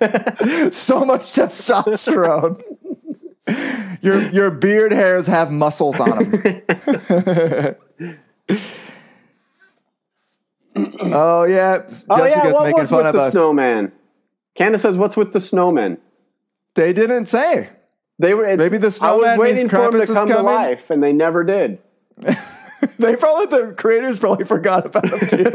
So 0.70 1.04
much 1.04 1.32
testosterone. 1.32 2.62
your 4.02 4.28
your 4.28 4.50
beard 4.50 4.92
hairs 4.92 5.26
have 5.26 5.50
muscles 5.50 5.98
on 6.00 6.30
them. 6.30 6.42
oh 11.00 11.44
yeah, 11.44 11.78
Jessica's 11.78 12.06
oh 12.08 12.24
yeah, 12.24 12.52
what 12.52 12.74
was 12.74 12.90
with 12.90 13.12
the 13.12 13.20
us. 13.20 13.32
snowman? 13.32 13.92
Candace 14.54 14.82
says, 14.82 14.96
"What's 14.96 15.16
with 15.16 15.32
the 15.32 15.40
snowman?" 15.40 15.98
They 16.74 16.92
didn't 16.92 17.26
say. 17.26 17.70
They 18.18 18.34
were 18.34 18.56
Maybe 18.56 18.78
the 18.78 18.88
I 18.88 18.90
snowman 18.90 19.38
was 19.38 19.38
waiting 19.38 19.68
for 19.68 19.84
him 19.84 19.92
to 19.92 20.06
come 20.06 20.28
to 20.28 20.42
life, 20.42 20.90
and 20.90 21.02
they 21.02 21.12
never 21.12 21.44
did. 21.44 21.78
They 22.98 23.16
probably 23.16 23.46
the 23.46 23.74
creators 23.74 24.18
probably 24.18 24.44
forgot 24.46 24.86
about 24.86 25.10
them 25.10 25.26
too. 25.26 25.52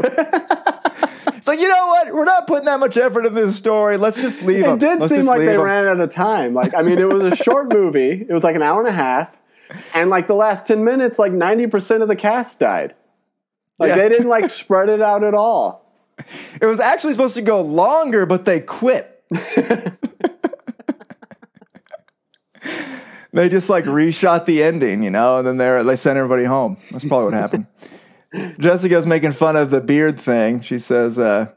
it's 1.28 1.46
like 1.46 1.60
you 1.60 1.68
know 1.68 1.86
what? 1.88 2.12
We're 2.14 2.24
not 2.24 2.46
putting 2.46 2.64
that 2.66 2.80
much 2.80 2.96
effort 2.96 3.26
into 3.26 3.40
this 3.40 3.56
story. 3.56 3.96
Let's 3.96 4.16
just 4.16 4.42
leave 4.42 4.60
It 4.60 4.66
them. 4.66 4.78
did 4.78 5.00
Let's 5.00 5.12
seem 5.14 5.24
like 5.26 5.38
they 5.40 5.46
they 5.46 5.54
'em. 5.54 5.60
ran 5.62 5.86
out 5.86 6.00
of 6.00 6.10
time. 6.12 6.54
Like 6.54 6.74
I 6.74 6.82
mean, 6.82 6.98
it 6.98 7.08
was 7.08 7.22
a 7.32 7.36
short 7.36 7.72
movie. 7.72 8.24
It 8.28 8.32
was 8.32 8.42
like 8.44 8.56
an 8.56 8.62
hour 8.62 8.80
and 8.80 8.88
a 8.88 8.92
half, 8.92 9.28
and 9.94 10.10
like 10.10 10.26
the 10.26 10.34
last 10.34 10.66
10 10.66 10.84
minutes, 10.84 11.18
like 11.18 11.32
90% 11.32 12.02
of 12.02 12.08
the 12.08 12.16
cast 12.16 12.58
died. 12.60 12.94
Like 13.78 13.90
Yeah. 13.90 13.96
they 13.96 14.08
didn't 14.08 14.28
like 14.28 14.48
spread 14.50 14.88
it 14.88 15.02
out 15.02 15.22
at 15.24 15.34
all. 15.34 15.84
It 16.60 16.66
was 16.66 16.80
actually 16.80 17.12
supposed 17.12 17.34
to 17.36 17.42
go 17.42 17.60
longer, 17.60 18.24
but 18.24 18.46
they 18.46 18.60
quit. 18.60 19.22
they 23.32 23.48
just 23.48 23.68
like 23.68 23.84
reshot 23.84 24.46
the 24.46 24.62
ending, 24.62 25.02
you 25.02 25.10
know, 25.10 25.38
and 25.38 25.46
then 25.46 25.56
they 25.58 25.82
they 25.82 25.96
sent 25.96 26.16
everybody 26.16 26.44
home. 26.44 26.76
That's 26.90 27.04
probably 27.06 27.26
what 27.26 27.34
happened. 27.34 27.66
Jessica's 28.58 29.06
making 29.06 29.32
fun 29.32 29.56
of 29.56 29.70
the 29.70 29.80
beard 29.80 30.18
thing. 30.18 30.60
She 30.60 30.78
says, 30.78 31.18
uh, 31.18 31.52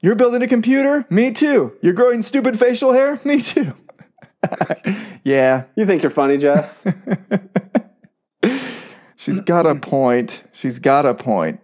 "You're 0.00 0.14
building 0.14 0.42
a 0.42 0.48
computer? 0.48 1.04
Me 1.10 1.32
too. 1.32 1.76
You're 1.82 1.92
growing 1.92 2.22
stupid 2.22 2.58
facial 2.58 2.92
hair? 2.92 3.20
Me 3.24 3.40
too." 3.40 3.74
yeah, 5.22 5.64
You 5.76 5.86
think 5.86 6.02
you're 6.02 6.10
funny, 6.10 6.36
Jess? 6.36 6.84
she's 9.16 9.40
got 9.40 9.66
a 9.66 9.76
point. 9.76 10.42
She's 10.52 10.78
got 10.80 11.06
a 11.06 11.14
point. 11.14 11.60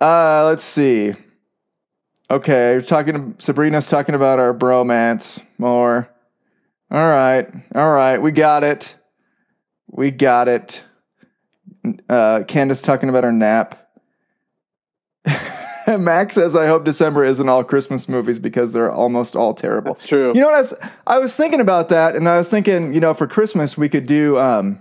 Uh, 0.00 0.44
let's 0.46 0.62
see. 0.62 1.14
Okay, 2.30 2.72
you're 2.72 2.80
talking. 2.80 3.34
Sabrina's 3.38 3.90
talking 3.90 4.14
about 4.14 4.38
our 4.38 4.54
bromance 4.54 5.42
more. 5.58 6.08
All 6.90 7.08
right, 7.08 7.48
all 7.74 7.92
right, 7.92 8.18
we 8.18 8.30
got 8.32 8.64
it. 8.64 8.94
We 9.88 10.10
got 10.10 10.48
it. 10.48 10.84
Uh, 12.08 12.44
Candace 12.46 12.80
talking 12.80 13.08
about 13.08 13.24
her 13.24 13.32
nap. 13.32 13.81
Max 16.04 16.34
says, 16.34 16.54
"I 16.56 16.66
hope 16.66 16.84
December 16.84 17.24
isn't 17.24 17.48
all 17.48 17.64
Christmas 17.64 18.08
movies 18.08 18.38
because 18.38 18.72
they're 18.72 18.90
almost 18.90 19.36
all 19.36 19.54
terrible." 19.54 19.92
That's 19.92 20.06
true. 20.06 20.32
You 20.34 20.40
know 20.40 20.48
what 20.48 20.54
I 20.54 20.60
was, 20.60 20.74
I 21.06 21.18
was 21.18 21.36
thinking 21.36 21.60
about 21.60 21.88
that, 21.90 22.16
and 22.16 22.28
I 22.28 22.38
was 22.38 22.50
thinking, 22.50 22.92
you 22.92 23.00
know, 23.00 23.14
for 23.14 23.26
Christmas 23.26 23.76
we 23.76 23.88
could 23.88 24.06
do, 24.06 24.38
um, 24.38 24.80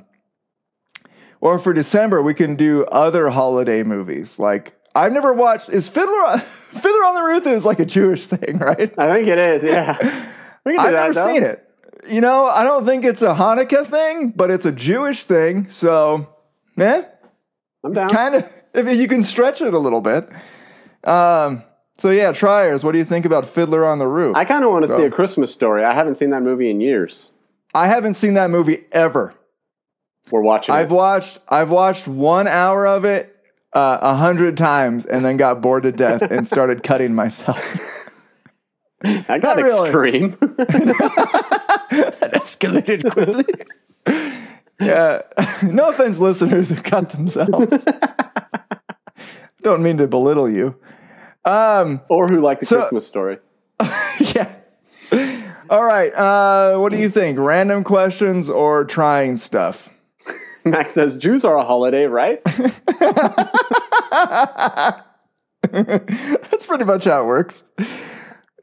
or 1.40 1.60
for 1.60 1.74
December 1.74 2.22
we 2.22 2.34
can 2.34 2.56
do 2.56 2.86
other 2.86 3.30
holiday 3.30 3.84
movies. 3.84 4.40
Like 4.40 4.76
I've 4.96 5.14
never 5.14 5.34
watched. 5.34 5.70
Is 5.70 5.90
Fiddler 5.90 6.14
on, 6.14 6.40
Fiddler 6.72 7.06
on 7.06 7.16
the 7.16 7.22
Roof 7.24 7.48
is 7.48 7.66
like 7.66 7.80
a 7.80 7.86
Jewish 7.86 8.28
thing, 8.28 8.58
right? 8.60 8.94
I 8.98 9.14
think 9.14 9.28
it 9.28 9.38
is, 9.38 9.64
yeah. 9.64 9.98
We 10.66 10.76
can 10.76 10.82
do 10.84 10.88
I've 10.88 10.92
that, 10.94 11.02
never 11.02 11.14
though. 11.14 11.34
seen 11.34 11.44
it. 11.44 11.68
You 12.10 12.22
know, 12.22 12.46
I 12.46 12.64
don't 12.64 12.86
think 12.86 13.06
it's 13.06 13.22
a 13.22 13.34
Hanukkah 13.34 13.86
thing, 13.86 14.32
but 14.36 14.50
it's 14.50 14.66
a 14.66 14.72
Jewish 14.72 15.26
thing. 15.26 15.70
So, 15.70 16.28
eh, 16.80 17.04
I'm 17.84 17.94
down. 17.94 18.10
kind 18.10 18.36
of 18.36 18.52
if 18.74 18.98
you 18.98 19.08
can 19.08 19.24
stretch 19.24 19.62
it 19.62 19.74
a 19.74 19.80
little 19.80 20.02
bit. 20.02 20.30
Um, 21.04 21.64
so 21.98 22.10
yeah, 22.10 22.32
triers. 22.32 22.84
What 22.84 22.94
do 22.94 22.98
you 22.98 23.06
think 23.06 23.26
about 23.26 23.46
Fiddler 23.46 23.86
on 23.86 24.00
the 24.00 24.08
Roof? 24.08 24.36
I 24.36 24.46
kind 24.46 24.64
of 24.64 24.72
want 24.72 24.88
to 24.88 24.96
see 24.96 25.04
a 25.04 25.12
Christmas 25.12 25.54
story. 25.54 25.84
I 25.84 25.94
haven't 25.94 26.16
seen 26.16 26.32
that 26.32 26.42
movie 26.42 26.70
in 26.70 26.82
years. 26.82 27.32
I 27.74 27.88
haven't 27.88 28.16
seen 28.16 28.34
that 28.34 28.50
movie 28.50 28.86
ever. 28.92 29.36
We're 30.30 30.42
watching 30.42 30.74
I've 30.74 30.92
it. 30.92 30.96
watched 30.96 31.40
I've 31.48 31.70
watched 31.70 32.08
one 32.08 32.48
hour 32.48 32.88
of 32.88 33.06
it 33.06 33.36
uh, 33.74 34.00
a 34.02 34.16
hundred 34.16 34.58
times 34.58 35.06
and 35.06 35.24
then 35.24 35.38
got 35.38 35.62
bored 35.62 35.84
to 35.84 35.92
death 35.92 36.22
and 36.22 36.48
started 36.48 36.84
cutting 36.84 37.14
myself. 37.14 37.80
I 39.04 39.40
got 39.40 39.58
really. 39.58 39.82
extreme. 39.82 40.30
that 41.92 42.32
escalated 42.34 43.12
quickly. 43.12 43.46
yeah. 44.80 45.22
No 45.64 45.90
offense, 45.90 46.20
listeners 46.20 46.70
who 46.70 46.76
cut 46.82 47.10
themselves. 47.10 47.86
Don't 49.62 49.84
mean 49.84 49.98
to 49.98 50.08
belittle 50.08 50.50
you. 50.50 50.76
Um, 51.46 52.02
or 52.10 52.28
who 52.28 52.42
like 52.42 52.60
the 52.60 52.66
So- 52.66 52.80
Christmas 52.82 53.08
story. 53.08 53.40
yeah. 54.20 54.56
All 55.70 55.84
right. 55.84 56.14
Uh, 56.14 56.78
what 56.80 56.92
do 56.92 56.98
you 56.98 57.10
think? 57.10 57.40
Random 57.40 57.84
questions 57.84 58.50
or 58.50 58.84
trying 58.86 59.38
stuff? 59.38 59.90
Max 60.66 60.94
says 60.94 61.18
Jews 61.18 61.44
are 61.46 61.58
a 61.58 61.64
holiday, 61.64 62.06
right? 62.06 62.42
That's 65.72 66.66
pretty 66.66 66.84
much 66.86 67.06
how 67.06 67.24
it 67.24 67.28
works. 67.28 67.64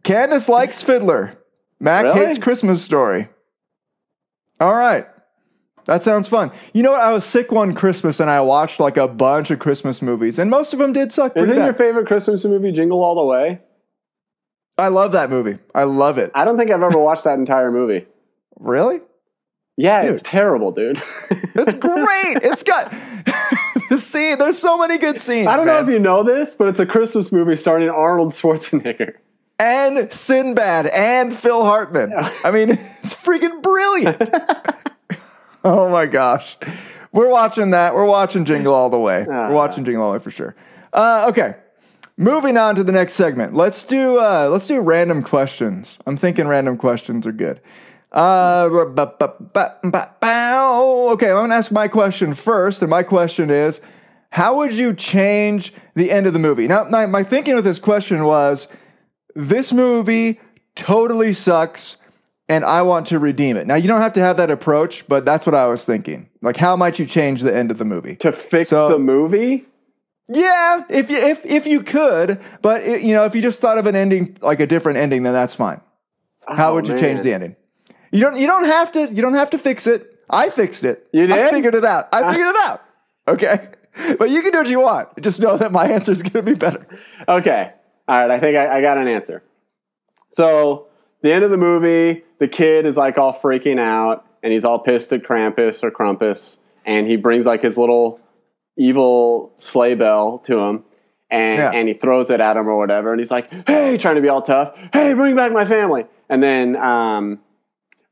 Candace 0.04 0.48
likes 0.48 0.82
Fiddler. 0.82 1.38
Mac 1.80 2.04
Really? 2.04 2.26
hates 2.26 2.38
Christmas 2.38 2.82
Story. 2.84 3.28
All 4.60 4.74
right. 4.74 5.06
That 5.88 6.02
sounds 6.02 6.28
fun. 6.28 6.52
You 6.74 6.82
know 6.82 6.92
what? 6.92 7.00
I 7.00 7.12
was 7.12 7.24
sick 7.24 7.50
one 7.50 7.74
Christmas 7.74 8.20
and 8.20 8.28
I 8.28 8.40
watched 8.42 8.78
like 8.78 8.96
a 8.98 9.08
bunch 9.08 9.50
of 9.50 9.58
Christmas 9.58 10.00
movies, 10.02 10.38
and 10.38 10.50
most 10.50 10.72
of 10.74 10.78
them 10.78 10.92
did 10.92 11.10
suck. 11.12 11.34
Isn't 11.36 11.56
your 11.56 11.72
favorite 11.72 12.06
Christmas 12.06 12.44
movie 12.44 12.72
Jingle 12.72 13.02
All 13.02 13.14
the 13.16 13.24
Way? 13.24 13.60
I 14.76 14.88
love 14.88 15.12
that 15.12 15.30
movie. 15.30 15.58
I 15.74 15.84
love 15.84 16.18
it. 16.18 16.30
I 16.34 16.44
don't 16.44 16.56
think 16.58 16.70
I've 16.70 16.82
ever 16.82 16.98
watched 16.98 17.24
that 17.24 17.38
entire 17.38 17.72
movie. 17.72 18.06
Really? 18.60 19.00
Yeah, 19.78 20.02
Dude. 20.02 20.12
it's 20.12 20.22
terrible, 20.22 20.70
dude. 20.72 21.00
It's 21.54 21.74
great. 21.74 22.36
it's 22.44 22.62
got 22.62 22.90
the 23.90 23.96
scene. 23.96 24.38
There's 24.38 24.58
so 24.58 24.76
many 24.78 24.96
good 24.98 25.18
scenes. 25.20 25.48
I 25.48 25.56
don't 25.56 25.66
know 25.66 25.78
if 25.80 25.88
you 25.88 25.98
know 25.98 26.22
this, 26.22 26.54
but 26.54 26.68
it's 26.68 26.78
a 26.78 26.86
Christmas 26.86 27.32
movie 27.32 27.56
starring 27.56 27.88
Arnold 27.88 28.32
Schwarzenegger. 28.32 29.14
and 29.58 30.12
Sinbad 30.12 30.86
and 30.86 31.34
Phil 31.34 31.64
Hartman. 31.64 32.12
I 32.44 32.50
mean, 32.52 32.70
it's 33.02 33.14
freaking 33.14 33.60
brilliant. 33.62 34.30
oh 35.64 35.88
my 35.88 36.06
gosh. 36.06 36.56
We're 37.12 37.28
watching 37.28 37.70
that. 37.70 37.94
We're 37.94 38.06
watching 38.06 38.44
Jingle 38.44 38.74
All 38.74 38.90
the 38.90 38.98
Way. 38.98 39.26
Ah. 39.28 39.48
We're 39.48 39.54
watching 39.54 39.84
Jingle 39.84 40.04
All 40.04 40.12
the 40.12 40.18
Way 40.18 40.22
for 40.22 40.30
sure. 40.30 40.54
Uh, 40.92 41.26
okay. 41.28 41.56
Moving 42.16 42.56
on 42.56 42.74
to 42.74 42.84
the 42.84 42.92
next 42.92 43.14
segment. 43.14 43.54
Let's 43.54 43.84
do 43.84 44.18
uh, 44.18 44.48
let's 44.50 44.66
do 44.66 44.80
random 44.80 45.22
questions. 45.22 45.98
I'm 46.04 46.16
thinking 46.16 46.48
random 46.48 46.76
questions 46.76 47.28
are 47.28 47.32
good. 47.32 47.60
Uh, 48.10 48.68
bow. 48.68 51.10
okay, 51.12 51.30
I'm 51.30 51.36
gonna 51.36 51.54
ask 51.54 51.70
my 51.70 51.88
question 51.88 52.34
first, 52.34 52.82
and 52.82 52.90
my 52.90 53.02
question 53.02 53.50
is, 53.50 53.80
how 54.30 54.56
would 54.56 54.74
you 54.74 54.94
change 54.94 55.72
the 55.94 56.10
end 56.10 56.26
of 56.26 56.32
the 56.32 56.38
movie? 56.38 56.66
Now, 56.66 56.84
my, 56.84 57.06
my 57.06 57.22
thinking 57.22 57.54
with 57.54 57.64
this 57.64 57.78
question 57.78 58.24
was, 58.24 58.68
this 59.34 59.72
movie 59.72 60.40
totally 60.74 61.32
sucks 61.32 61.96
and 62.48 62.64
I 62.64 62.82
want 62.82 63.06
to 63.08 63.18
redeem 63.18 63.56
it. 63.56 63.66
Now, 63.66 63.74
you 63.74 63.88
don't 63.88 64.00
have 64.00 64.14
to 64.14 64.20
have 64.20 64.36
that 64.38 64.50
approach, 64.50 65.06
but 65.08 65.24
that's 65.24 65.44
what 65.46 65.54
I 65.54 65.66
was 65.66 65.84
thinking. 65.84 66.28
Like, 66.40 66.56
how 66.56 66.76
might 66.76 66.98
you 66.98 67.04
change 67.06 67.42
the 67.42 67.54
end 67.54 67.70
of 67.70 67.78
the 67.78 67.84
movie? 67.84 68.16
To 68.16 68.32
fix 68.32 68.70
So- 68.70 68.88
the 68.88 68.98
movie? 68.98 69.66
Yeah, 70.30 70.84
if 70.90 71.08
you 71.10 71.16
if 71.16 71.46
if 71.46 71.66
you 71.66 71.82
could, 71.82 72.38
but 72.60 72.82
it, 72.82 73.00
you 73.00 73.14
know, 73.14 73.24
if 73.24 73.34
you 73.34 73.40
just 73.40 73.62
thought 73.62 73.78
of 73.78 73.86
an 73.86 73.96
ending 73.96 74.36
like 74.42 74.60
a 74.60 74.66
different 74.66 74.98
ending, 74.98 75.22
then 75.22 75.32
that's 75.32 75.54
fine. 75.54 75.80
How 76.46 76.70
Oh, 76.70 76.74
would 76.74 76.86
you 76.86 76.92
man. 76.92 77.02
change 77.02 77.22
the 77.22 77.32
ending? 77.32 77.56
You 78.12 78.20
don't 78.20 78.36
you 78.38 78.46
don't 78.46 78.66
have 78.66 78.92
to 78.92 79.10
you 79.10 79.22
don't 79.22 79.32
have 79.32 79.48
to 79.50 79.58
fix 79.58 79.86
it. 79.86 80.18
I 80.28 80.50
fixed 80.50 80.84
it. 80.84 81.06
You 81.14 81.26
did. 81.26 81.34
I 81.38 81.50
figured 81.50 81.74
it 81.74 81.84
out. 81.84 82.08
I 82.12 82.20
ah. 82.20 82.30
figured 82.30 82.48
it 82.48 82.56
out. 82.66 82.82
Okay. 83.26 83.68
But 84.18 84.30
you 84.30 84.42
can 84.42 84.52
do 84.52 84.58
what 84.58 84.68
you 84.68 84.80
want. 84.80 85.08
Just 85.20 85.40
know 85.40 85.56
that 85.56 85.72
my 85.72 85.88
answer 85.96 86.12
is 86.12 86.22
going 86.22 86.44
to 86.44 86.52
be 86.52 86.54
better. 86.54 86.86
Okay. 87.26 87.72
All 88.06 88.18
right. 88.20 88.30
I 88.30 88.38
think 88.38 88.56
I, 88.56 88.78
I 88.78 88.80
got 88.82 88.96
an 88.96 89.08
answer. 89.08 89.42
So, 90.30 90.87
the 91.22 91.32
end 91.32 91.44
of 91.44 91.50
the 91.50 91.56
movie, 91.56 92.24
the 92.38 92.48
kid 92.48 92.86
is 92.86 92.96
like 92.96 93.18
all 93.18 93.32
freaking 93.32 93.78
out 93.78 94.24
and 94.42 94.52
he's 94.52 94.64
all 94.64 94.78
pissed 94.78 95.12
at 95.12 95.22
Krampus 95.22 95.82
or 95.82 95.90
Krampus. 95.90 96.58
And 96.86 97.06
he 97.06 97.16
brings 97.16 97.44
like 97.46 97.62
his 97.62 97.76
little 97.76 98.20
evil 98.76 99.52
sleigh 99.56 99.94
bell 99.94 100.38
to 100.40 100.58
him. 100.60 100.84
And, 101.30 101.58
Yeah. 101.58 101.70
and 101.72 101.88
he 101.88 101.94
throws 101.94 102.30
it 102.30 102.40
at 102.40 102.56
him 102.56 102.68
or 102.68 102.78
whatever. 102.78 103.12
And 103.12 103.20
he's 103.20 103.30
like, 103.30 103.50
hey, 103.66 103.98
trying 103.98 104.14
to 104.14 104.22
be 104.22 104.28
all 104.28 104.40
tough. 104.42 104.74
Hey, 104.92 105.12
bring 105.14 105.36
back 105.36 105.52
my 105.52 105.64
family. 105.64 106.06
And 106.28 106.42
then 106.42 106.76
um, 106.76 107.40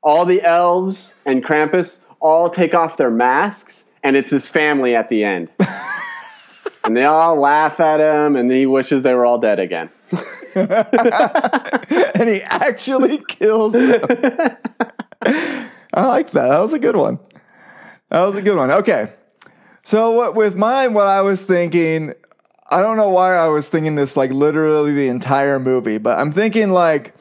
all 0.02 0.24
the 0.26 0.42
elves 0.42 1.14
and 1.24 1.44
Krampus 1.44 2.00
all 2.20 2.50
take 2.50 2.74
off 2.74 2.96
their 2.96 3.10
masks. 3.10 3.86
And 4.02 4.16
it's 4.16 4.30
his 4.30 4.48
family 4.48 4.94
at 4.94 5.08
the 5.08 5.24
end. 5.24 5.48
and 6.84 6.96
they 6.96 7.04
all 7.04 7.36
laugh 7.36 7.80
at 7.80 8.00
him. 8.00 8.36
And 8.36 8.50
he 8.50 8.66
wishes 8.66 9.02
they 9.02 9.14
were 9.14 9.24
all 9.24 9.38
dead 9.38 9.58
again. 9.60 9.90
and 12.14 12.28
he 12.28 12.40
actually 12.42 13.18
kills 13.28 13.74
them. 13.74 14.00
I 15.22 16.06
like 16.06 16.30
that. 16.30 16.48
That 16.48 16.60
was 16.60 16.72
a 16.72 16.78
good 16.78 16.96
one. 16.96 17.18
That 18.08 18.22
was 18.22 18.36
a 18.36 18.42
good 18.42 18.56
one. 18.56 18.70
Okay. 18.70 19.12
So 19.82 20.12
what 20.12 20.34
with 20.34 20.56
mine, 20.56 20.94
what 20.94 21.06
I 21.06 21.20
was 21.20 21.44
thinking, 21.44 22.14
I 22.70 22.80
don't 22.80 22.96
know 22.96 23.10
why 23.10 23.36
I 23.36 23.48
was 23.48 23.68
thinking 23.68 23.96
this 23.96 24.16
like 24.16 24.30
literally 24.30 24.94
the 24.94 25.08
entire 25.08 25.58
movie, 25.58 25.98
but 25.98 26.18
I'm 26.18 26.32
thinking 26.32 26.70
like 26.70 27.14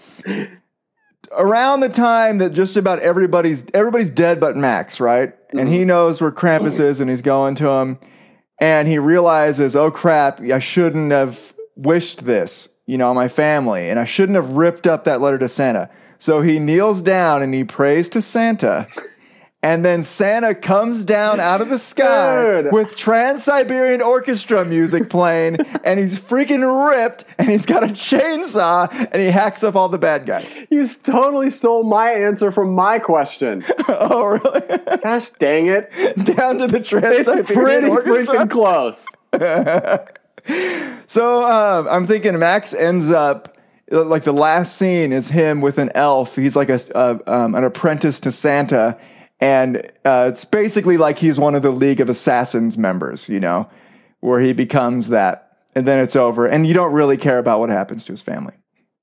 around 1.32 1.82
the 1.82 1.90
time 1.90 2.38
that 2.38 2.52
just 2.52 2.78
about 2.78 3.00
everybody's 3.00 3.66
everybody's 3.74 4.10
dead 4.10 4.40
but 4.40 4.56
Max, 4.56 5.00
right? 5.00 5.34
And 5.52 5.68
he 5.68 5.80
mm-hmm. 5.80 5.88
knows 5.88 6.22
where 6.22 6.32
Krampus 6.32 6.80
is 6.80 7.02
and 7.02 7.10
he's 7.10 7.22
going 7.22 7.56
to 7.56 7.68
him 7.68 8.00
and 8.60 8.88
he 8.88 8.98
realizes, 8.98 9.76
"Oh 9.76 9.92
crap, 9.92 10.42
I 10.42 10.60
shouldn't 10.60 11.12
have 11.12 11.54
wished 11.76 12.26
this, 12.26 12.70
you 12.86 12.98
know, 12.98 13.14
my 13.14 13.28
family 13.28 13.90
and 13.90 14.00
I 14.00 14.06
shouldn't 14.06 14.36
have 14.36 14.52
ripped 14.52 14.88
up 14.88 15.04
that 15.06 15.22
letter 15.22 15.38
to 15.40 15.50
Santa." 15.50 15.90
So 16.18 16.42
he 16.42 16.60
kneels 16.60 17.02
down 17.02 17.42
and 17.42 17.54
he 17.54 17.64
prays 17.64 18.10
to 18.10 18.22
Santa. 18.22 18.88
and 19.66 19.84
then 19.84 20.04
Santa 20.04 20.54
comes 20.54 21.04
down 21.04 21.40
out 21.40 21.60
of 21.60 21.70
the 21.70 21.80
sky 21.80 22.62
Dude. 22.62 22.72
with 22.72 22.96
Trans 22.96 23.44
Siberian 23.44 24.00
Orchestra 24.00 24.64
music 24.64 25.10
playing, 25.10 25.56
and 25.84 26.00
he's 26.00 26.20
freaking 26.20 26.88
ripped, 26.90 27.26
and 27.40 27.50
he's 27.50 27.66
got 27.66 27.84
a 27.84 27.88
chainsaw, 27.88 28.88
and 29.12 29.20
he 29.20 29.30
hacks 29.30 29.64
up 29.64 29.76
all 29.76 29.90
the 29.90 29.98
bad 29.98 30.28
guys. 30.28 30.56
You 30.70 30.88
totally 30.88 31.50
stole 31.50 31.84
my 31.84 32.12
answer 32.12 32.52
from 32.52 32.76
my 32.76 33.00
question. 33.00 33.66
oh, 33.88 34.40
really? 34.44 34.98
Gosh 35.04 35.30
dang 35.32 35.66
it. 35.66 35.92
down 36.36 36.60
to 36.60 36.68
the 36.68 36.80
Trans 36.80 37.26
Siberian 37.26 37.86
Orchestra. 37.86 38.26
pretty 38.26 38.28
freaking 38.28 38.50
close. 38.52 39.06
So 41.08 41.44
um, 41.44 41.88
I'm 41.90 42.08
thinking 42.08 42.38
Max 42.40 42.74
ends 42.74 43.12
up 43.12 43.58
like 43.90 44.24
the 44.24 44.34
last 44.34 44.78
scene 44.78 45.12
is 45.14 45.30
him 45.30 45.62
with 45.62 45.78
an 45.78 45.92
elf. 45.94 46.36
He's 46.36 46.56
like 46.56 46.70
a 46.70 46.80
uh, 46.96 47.20
um, 47.28 47.56
an 47.56 47.64
apprentice 47.64 48.20
to 48.22 48.32
Santa, 48.32 48.98
and 49.40 49.78
uh, 50.04 50.28
it's 50.30 50.46
basically 50.46 50.98
like 50.98 51.20
he's 51.20 51.40
one 51.40 51.56
of 51.56 51.62
the 51.62 51.72
League 51.72 52.02
of 52.02 52.10
Assassins 52.10 52.78
members, 52.78 53.30
you 53.30 53.40
know, 53.40 53.70
where 54.22 54.40
he 54.40 54.54
becomes 54.54 55.10
that, 55.10 55.60
and 55.76 55.88
then 55.88 56.04
it's 56.04 56.16
over, 56.16 56.48
and 56.48 56.66
you 56.66 56.74
don't 56.74 56.94
really 56.94 57.18
care 57.18 57.38
about 57.38 57.60
what 57.60 57.70
happens 57.70 58.04
to 58.06 58.14
his 58.14 58.22
family. 58.22 58.54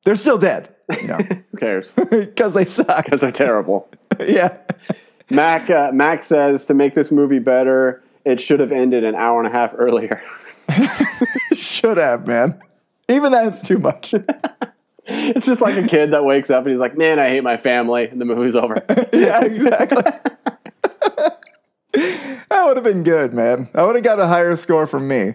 They're 0.05 0.17
still 0.17 0.39
dead, 0.39 0.75
you 1.01 1.07
know, 1.07 1.17
Who 1.51 1.59
cares? 1.59 1.95
because 2.11 2.55
they 2.55 2.65
suck. 2.65 3.05
Because 3.05 3.21
they're 3.21 3.31
terrible. 3.31 3.89
yeah. 4.21 4.57
Mac 5.31 5.71
uh, 5.71 5.93
Mac 5.93 6.25
says 6.25 6.67
to 6.67 6.75
make 6.75 6.95
this 6.95 7.13
movie 7.13 7.39
better, 7.39 8.03
it 8.25 8.41
should 8.41 8.59
have 8.59 8.73
ended 8.73 9.05
an 9.05 9.15
hour 9.15 9.39
and 9.39 9.47
a 9.47 9.53
half 9.53 9.73
earlier. 9.77 10.21
Should 11.53 11.99
have, 11.99 12.27
man. 12.27 12.61
Even 13.09 13.33
that's 13.33 13.63
too 13.63 13.79
much. 13.79 14.15
it's 15.07 15.47
just 15.47 15.61
like 15.61 15.77
a 15.77 15.87
kid 15.87 16.13
that 16.13 16.25
wakes 16.25 16.51
up 16.51 16.65
and 16.65 16.73
he's 16.73 16.81
like, 16.81 16.97
"Man, 16.97 17.19
I 17.19 17.29
hate 17.29 17.43
my 17.43 17.57
family," 17.57 18.09
and 18.09 18.21
the 18.21 18.25
movie's 18.25 18.57
over. 18.57 18.85
yeah, 19.13 19.45
exactly. 19.45 20.03
that 21.93 22.65
would 22.67 22.77
have 22.77 22.85
been 22.85 23.03
good, 23.03 23.35
man. 23.35 23.69
I 23.75 23.85
would 23.85 23.97
have 23.97 24.05
got 24.05 24.19
a 24.19 24.27
higher 24.27 24.57
score 24.57 24.87
from 24.87 25.09
me. 25.09 25.35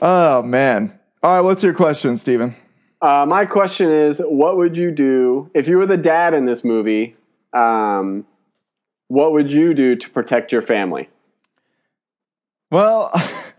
Oh 0.00 0.42
man. 0.42 0.98
All 1.22 1.34
right, 1.34 1.40
what's 1.42 1.62
your 1.62 1.74
question, 1.74 2.16
Steven? 2.16 2.56
Uh, 3.02 3.26
my 3.26 3.44
question 3.44 3.90
is, 3.90 4.22
what 4.24 4.56
would 4.56 4.76
you 4.76 4.90
do 4.90 5.50
if 5.54 5.68
you 5.68 5.76
were 5.76 5.86
the 5.86 5.96
dad 5.96 6.32
in 6.34 6.46
this 6.46 6.64
movie? 6.64 7.16
Um, 7.52 8.26
what 9.08 9.32
would 9.32 9.50
you 9.50 9.74
do 9.74 9.96
to 9.96 10.10
protect 10.10 10.52
your 10.52 10.62
family? 10.62 11.08
Well, 12.70 13.10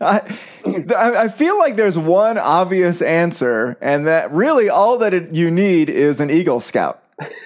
I, 0.02 1.22
I 1.24 1.28
feel 1.28 1.58
like 1.58 1.76
there's 1.76 1.98
one 1.98 2.38
obvious 2.38 3.02
answer, 3.02 3.76
and 3.80 4.06
that 4.06 4.32
really 4.32 4.68
all 4.68 4.98
that 4.98 5.14
it, 5.14 5.34
you 5.34 5.50
need 5.50 5.88
is 5.88 6.20
an 6.20 6.30
Eagle 6.30 6.60
Scout. 6.60 7.02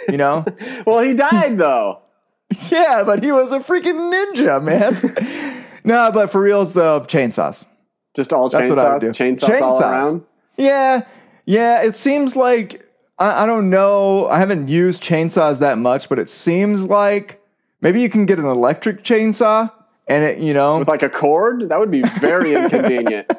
You 0.08 0.16
know? 0.16 0.44
Well, 0.86 1.00
he 1.00 1.14
died 1.14 1.58
though. 1.58 2.00
yeah, 2.70 3.02
but 3.04 3.24
he 3.24 3.32
was 3.32 3.52
a 3.52 3.58
freaking 3.58 4.12
ninja, 4.12 4.62
man. 4.62 5.64
no, 5.84 6.10
but 6.12 6.30
for 6.30 6.40
reals 6.40 6.74
though, 6.74 7.00
chainsaws. 7.00 7.66
Just 8.14 8.32
all 8.32 8.48
chainsaws. 8.48 8.50
That's 8.50 8.70
what 8.70 8.78
I 8.78 8.92
would 8.94 9.02
chainsaws, 9.02 9.46
do. 9.46 9.52
chainsaws, 9.52 9.60
all 9.60 9.82
around. 9.82 10.24
Yeah, 10.56 11.02
yeah. 11.44 11.82
It 11.82 11.94
seems 11.94 12.36
like 12.36 12.88
I, 13.18 13.42
I 13.42 13.46
don't 13.46 13.68
know. 13.68 14.26
I 14.28 14.38
haven't 14.38 14.68
used 14.68 15.02
chainsaws 15.02 15.60
that 15.60 15.78
much, 15.78 16.08
but 16.08 16.18
it 16.18 16.28
seems 16.28 16.84
like 16.84 17.42
maybe 17.80 18.00
you 18.00 18.08
can 18.08 18.26
get 18.26 18.38
an 18.38 18.46
electric 18.46 19.02
chainsaw, 19.02 19.72
and 20.06 20.24
it, 20.24 20.38
you 20.38 20.54
know, 20.54 20.78
With 20.78 20.88
like 20.88 21.02
a 21.02 21.08
cord, 21.08 21.68
that 21.68 21.78
would 21.78 21.90
be 21.90 22.02
very 22.02 22.54
inconvenient. 22.54 23.30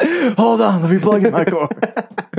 hold 0.38 0.60
on, 0.60 0.82
let 0.82 0.90
me 0.90 0.98
plug 0.98 1.24
in 1.24 1.32
my 1.32 1.44
cord. 1.44 1.70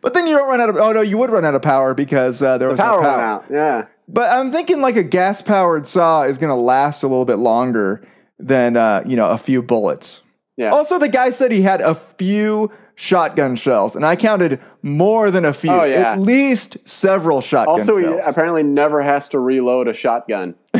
but 0.00 0.14
then 0.14 0.26
you 0.26 0.36
don't 0.36 0.48
run 0.48 0.60
out 0.60 0.68
of. 0.68 0.76
Oh 0.76 0.92
no, 0.92 1.00
you 1.00 1.18
would 1.18 1.30
run 1.30 1.44
out 1.44 1.54
of 1.54 1.62
power 1.62 1.94
because 1.94 2.42
uh, 2.42 2.58
there 2.58 2.68
was 2.68 2.80
Power 2.80 3.00
no 3.00 3.08
went 3.08 3.20
out. 3.20 3.44
Yeah. 3.50 3.86
But 4.08 4.30
I'm 4.30 4.50
thinking 4.52 4.80
like 4.80 4.96
a 4.96 5.02
gas 5.02 5.40
powered 5.40 5.86
saw 5.86 6.22
is 6.22 6.38
going 6.38 6.50
to 6.50 6.60
last 6.60 7.02
a 7.02 7.06
little 7.06 7.24
bit 7.24 7.38
longer 7.38 8.06
than 8.38 8.76
uh, 8.76 9.02
you 9.06 9.16
know 9.16 9.30
a 9.30 9.38
few 9.38 9.62
bullets. 9.62 10.22
Yeah. 10.56 10.70
Also, 10.70 10.98
the 10.98 11.08
guy 11.08 11.30
said 11.30 11.52
he 11.52 11.62
had 11.62 11.80
a 11.80 11.94
few 11.94 12.70
shotgun 12.94 13.56
shells, 13.56 13.96
and 13.96 14.04
I 14.04 14.16
counted 14.16 14.60
more 14.82 15.30
than 15.30 15.44
a 15.44 15.52
few. 15.52 15.72
Oh, 15.72 15.84
yeah. 15.84 16.12
At 16.12 16.20
least 16.20 16.76
several 16.84 17.40
shotgun 17.40 17.80
Also, 17.80 17.96
he 17.96 18.06
apparently 18.06 18.62
never 18.62 19.02
has 19.02 19.28
to 19.30 19.38
reload 19.38 19.88
a 19.88 19.92
shotgun. 19.92 20.54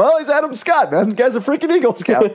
well, 0.00 0.18
he's 0.18 0.30
Adam 0.30 0.54
Scott, 0.54 0.90
man. 0.90 1.10
The 1.10 1.14
guy's 1.14 1.36
a 1.36 1.40
freaking 1.40 1.70
Eagle 1.70 1.92
Scout. 1.92 2.24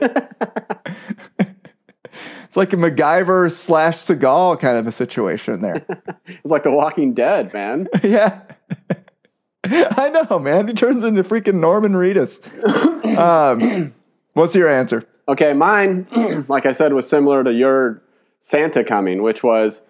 it's 1.40 2.56
like 2.56 2.72
a 2.72 2.76
MacGyver 2.76 3.50
slash 3.50 3.96
Seagal 3.96 4.60
kind 4.60 4.78
of 4.78 4.86
a 4.86 4.92
situation 4.92 5.60
there. 5.62 5.84
It's 6.28 6.50
like 6.52 6.62
The 6.62 6.70
Walking 6.70 7.12
Dead, 7.12 7.52
man. 7.52 7.88
yeah. 8.04 8.42
I 9.64 10.10
know, 10.10 10.38
man. 10.38 10.68
He 10.68 10.74
turns 10.74 11.02
into 11.02 11.24
freaking 11.24 11.54
Norman 11.54 11.94
Reedus. 11.94 12.38
um, 13.18 13.92
what's 14.34 14.54
your 14.54 14.68
answer? 14.68 15.02
Okay, 15.28 15.52
mine, 15.52 16.06
like 16.48 16.66
I 16.66 16.72
said, 16.72 16.92
was 16.92 17.08
similar 17.08 17.42
to 17.42 17.52
your 17.52 18.00
Santa 18.42 18.84
coming, 18.84 19.24
which 19.24 19.42
was 19.42 19.82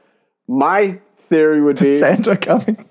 my 0.48 0.98
theory 1.18 1.60
would 1.60 1.78
be. 1.78 1.98
Santa 1.98 2.38
coming. 2.38 2.86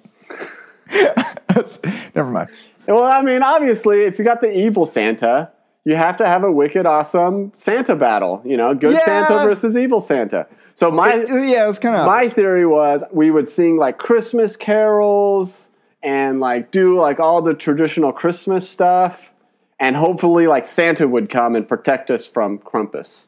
Never 2.13 2.29
mind. 2.29 2.49
Well, 2.87 3.03
I 3.03 3.21
mean, 3.21 3.43
obviously, 3.43 4.01
if 4.03 4.19
you 4.19 4.25
got 4.25 4.41
the 4.41 4.55
evil 4.55 4.85
Santa, 4.85 5.51
you 5.85 5.95
have 5.95 6.17
to 6.17 6.25
have 6.25 6.43
a 6.43 6.51
wicked 6.51 6.85
awesome 6.85 7.51
Santa 7.55 7.95
battle. 7.95 8.41
You 8.45 8.57
know, 8.57 8.73
good 8.73 8.93
Yeah. 8.93 9.05
Santa 9.05 9.43
versus 9.43 9.77
evil 9.77 10.01
Santa. 10.01 10.47
So 10.75 10.91
my 10.91 11.11
uh, 11.13 11.35
Yeah, 11.35 11.69
it's 11.69 11.79
kind 11.79 11.95
of 11.95 12.05
my 12.05 12.27
theory 12.27 12.65
was 12.65 13.03
we 13.11 13.31
would 13.31 13.47
sing 13.47 13.77
like 13.77 13.97
Christmas 13.97 14.57
carols 14.57 15.69
and 16.03 16.39
like 16.39 16.71
do 16.71 16.97
like 16.97 17.19
all 17.19 17.41
the 17.41 17.53
traditional 17.53 18.11
Christmas 18.11 18.69
stuff, 18.69 19.31
and 19.79 19.95
hopefully 19.95 20.47
like 20.47 20.65
Santa 20.65 21.07
would 21.07 21.29
come 21.29 21.55
and 21.55 21.67
protect 21.67 22.11
us 22.11 22.25
from 22.25 22.59
Krampus. 22.59 23.27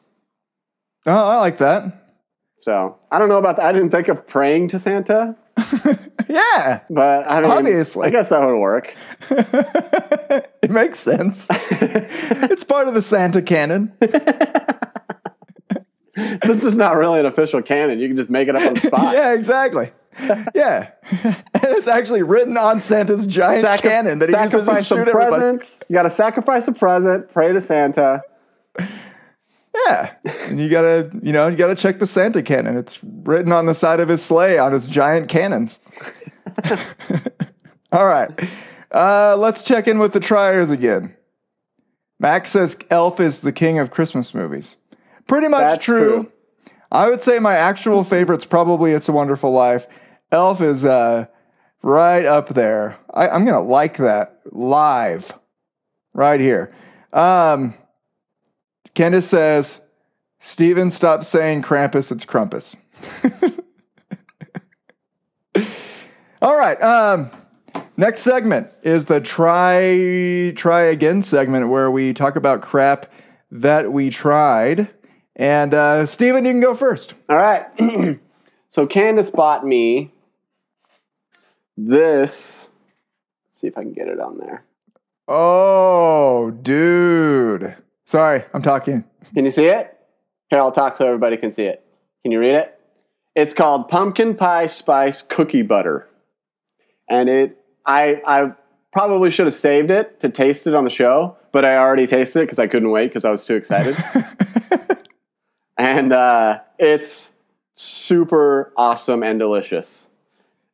Oh, 1.06 1.12
I 1.12 1.36
like 1.38 1.58
that. 1.58 2.04
So 2.58 2.96
I 3.10 3.18
don't 3.18 3.28
know 3.28 3.38
about 3.38 3.56
that. 3.56 3.66
I 3.66 3.72
didn't 3.72 3.90
think 3.90 4.08
of 4.08 4.26
praying 4.26 4.68
to 4.68 4.78
Santa, 4.78 5.36
Yeah, 6.28 6.80
but 6.90 7.30
I 7.30 7.40
mean, 7.40 7.50
Obviously. 7.50 8.06
I 8.06 8.10
guess 8.10 8.28
that 8.28 8.44
would 8.44 8.58
work. 8.58 8.94
it 9.30 10.70
makes 10.70 10.98
sense. 10.98 11.46
it's 11.50 12.64
part 12.64 12.88
of 12.88 12.94
the 12.94 13.02
Santa 13.02 13.42
canon. 13.42 13.92
This 16.42 16.64
is 16.64 16.76
not 16.76 16.96
really 16.96 17.20
an 17.20 17.26
official 17.26 17.62
canon. 17.62 18.00
You 18.00 18.08
can 18.08 18.16
just 18.16 18.28
make 18.28 18.48
it 18.48 18.56
up 18.56 18.66
on 18.66 18.74
the 18.74 18.80
spot. 18.80 19.14
Yeah, 19.14 19.34
exactly. 19.34 19.92
Yeah, 20.52 20.90
and 21.12 21.36
it's 21.54 21.86
actually 21.86 22.22
written 22.22 22.56
on 22.56 22.80
Santa's 22.80 23.24
giant 23.24 23.62
Sacri- 23.62 23.88
cannon 23.88 24.18
that 24.18 24.28
he 24.28 24.34
uses 24.34 24.66
to 24.66 24.82
shoot 24.82 24.98
everybody. 25.06 25.28
presents. 25.28 25.80
You 25.88 25.94
got 25.94 26.02
to 26.02 26.10
sacrifice 26.10 26.66
a 26.66 26.72
present. 26.72 27.32
Pray 27.32 27.52
to 27.52 27.60
Santa. 27.60 28.22
Yeah, 29.86 30.14
and 30.48 30.60
you 30.60 30.68
gotta, 30.68 31.10
you 31.22 31.32
know, 31.32 31.46
you 31.46 31.56
gotta 31.56 31.76
check 31.76 32.00
the 32.00 32.06
Santa 32.06 32.42
cannon. 32.42 32.76
It's 32.76 32.98
written 33.04 33.52
on 33.52 33.66
the 33.66 33.74
side 33.74 34.00
of 34.00 34.08
his 34.08 34.20
sleigh 34.20 34.58
on 34.58 34.72
his 34.72 34.88
giant 34.88 35.28
cannons. 35.28 35.78
All 37.92 38.06
right, 38.06 38.30
uh, 38.92 39.36
let's 39.36 39.64
check 39.64 39.88
in 39.88 39.98
with 39.98 40.12
the 40.12 40.20
triers 40.20 40.70
again. 40.70 41.14
Max 42.18 42.50
says 42.50 42.76
Elf 42.90 43.20
is 43.20 43.40
the 43.42 43.52
king 43.52 43.78
of 43.78 43.90
Christmas 43.90 44.34
movies. 44.34 44.76
Pretty 45.26 45.48
much 45.48 45.60
That's 45.60 45.84
true. 45.84 46.22
true. 46.22 46.32
I 46.90 47.08
would 47.08 47.20
say 47.20 47.38
my 47.38 47.54
actual 47.54 48.02
favorite's 48.04 48.46
probably 48.46 48.92
It's 48.92 49.08
a 49.08 49.12
Wonderful 49.12 49.50
Life. 49.52 49.86
Elf 50.32 50.60
is 50.60 50.84
uh, 50.84 51.26
right 51.82 52.24
up 52.24 52.48
there. 52.50 52.98
I, 53.12 53.28
I'm 53.28 53.44
gonna 53.44 53.60
like 53.60 53.98
that 53.98 54.40
live, 54.52 55.32
right 56.12 56.40
here. 56.40 56.74
Um, 57.12 57.74
Candace 58.94 59.28
says, 59.28 59.80
Steven, 60.40 60.90
stop 60.90 61.24
saying 61.24 61.62
Krampus, 61.62 62.12
it's 62.12 62.24
Crumpus. 62.24 62.76
All 66.40 66.56
right. 66.56 66.80
Um, 66.80 67.30
next 67.96 68.20
segment 68.20 68.68
is 68.82 69.06
the 69.06 69.20
try 69.20 70.52
try 70.54 70.82
again 70.82 71.20
segment 71.20 71.68
where 71.68 71.90
we 71.90 72.12
talk 72.12 72.36
about 72.36 72.62
crap 72.62 73.06
that 73.50 73.92
we 73.92 74.10
tried. 74.10 74.88
And 75.34 75.74
uh, 75.74 76.06
Steven, 76.06 76.44
you 76.44 76.52
can 76.52 76.60
go 76.60 76.74
first. 76.74 77.14
All 77.28 77.36
right. 77.36 77.66
so 78.70 78.86
Candace 78.86 79.30
bought 79.30 79.66
me 79.66 80.12
this. 81.76 82.68
Let's 83.48 83.60
see 83.60 83.66
if 83.66 83.78
I 83.78 83.82
can 83.82 83.92
get 83.92 84.08
it 84.08 84.20
on 84.20 84.38
there. 84.38 84.64
Oh, 85.26 86.50
dude. 86.50 87.76
Sorry, 88.04 88.44
I'm 88.54 88.62
talking. 88.62 89.04
Can 89.34 89.44
you 89.44 89.50
see 89.50 89.66
it? 89.66 89.94
Here, 90.50 90.60
I'll 90.60 90.72
talk 90.72 90.96
so 90.96 91.06
everybody 91.06 91.36
can 91.36 91.52
see 91.52 91.64
it. 91.64 91.84
Can 92.22 92.32
you 92.32 92.40
read 92.40 92.54
it? 92.54 92.78
It's 93.34 93.54
called 93.54 93.88
Pumpkin 93.88 94.34
Pie 94.34 94.66
Spice 94.66 95.20
Cookie 95.22 95.62
Butter. 95.62 96.08
And 97.08 97.28
it, 97.28 97.58
I, 97.86 98.20
I 98.26 98.52
probably 98.92 99.30
should 99.30 99.46
have 99.46 99.54
saved 99.54 99.90
it 99.90 100.20
to 100.20 100.28
taste 100.28 100.66
it 100.66 100.74
on 100.74 100.84
the 100.84 100.90
show, 100.90 101.36
but 101.52 101.64
I 101.64 101.76
already 101.76 102.06
tasted 102.06 102.40
it 102.40 102.42
because 102.44 102.58
I 102.58 102.66
couldn't 102.66 102.90
wait 102.90 103.08
because 103.08 103.24
I 103.24 103.30
was 103.30 103.44
too 103.44 103.54
excited. 103.54 103.96
and 105.78 106.12
uh, 106.12 106.60
it's 106.78 107.32
super 107.74 108.72
awesome 108.76 109.22
and 109.22 109.38
delicious. 109.38 110.08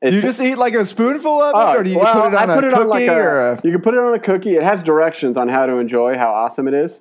Do 0.03 0.11
you 0.11 0.19
It's- 0.19 0.37
just 0.37 0.43
eat 0.47 0.57
like 0.57 0.75
a 0.75 0.85
spoonful 0.85 1.41
of 1.41 1.51
it, 1.55 1.59
Oh, 1.59 1.79
or 1.79 1.83
do 1.83 1.91
you 1.91 1.99
well, 1.99 2.13
put 2.25 2.33
it 2.33 2.37
on 2.37 2.51
I 2.51 2.53
a 2.53 2.57
put 2.57 2.65
it 2.65 2.71
cookie 2.73 2.83
on 2.83 2.89
like 2.89 3.09
a, 3.09 3.53
a? 3.53 3.61
You 3.65 3.73
can 3.73 3.81
put 3.81 3.95
it 3.95 4.01
on 4.01 4.13
a 4.15 4.19
cookie. 4.19 4.55
It 4.57 4.63
has 4.63 4.83
directions 4.83 5.37
on 5.37 5.49
how 5.49 5.65
to 5.67 5.77
enjoy 5.79 6.19
how 6.19 6.31
awesome 6.31 6.69
it 6.69 6.75
is. 6.75 7.01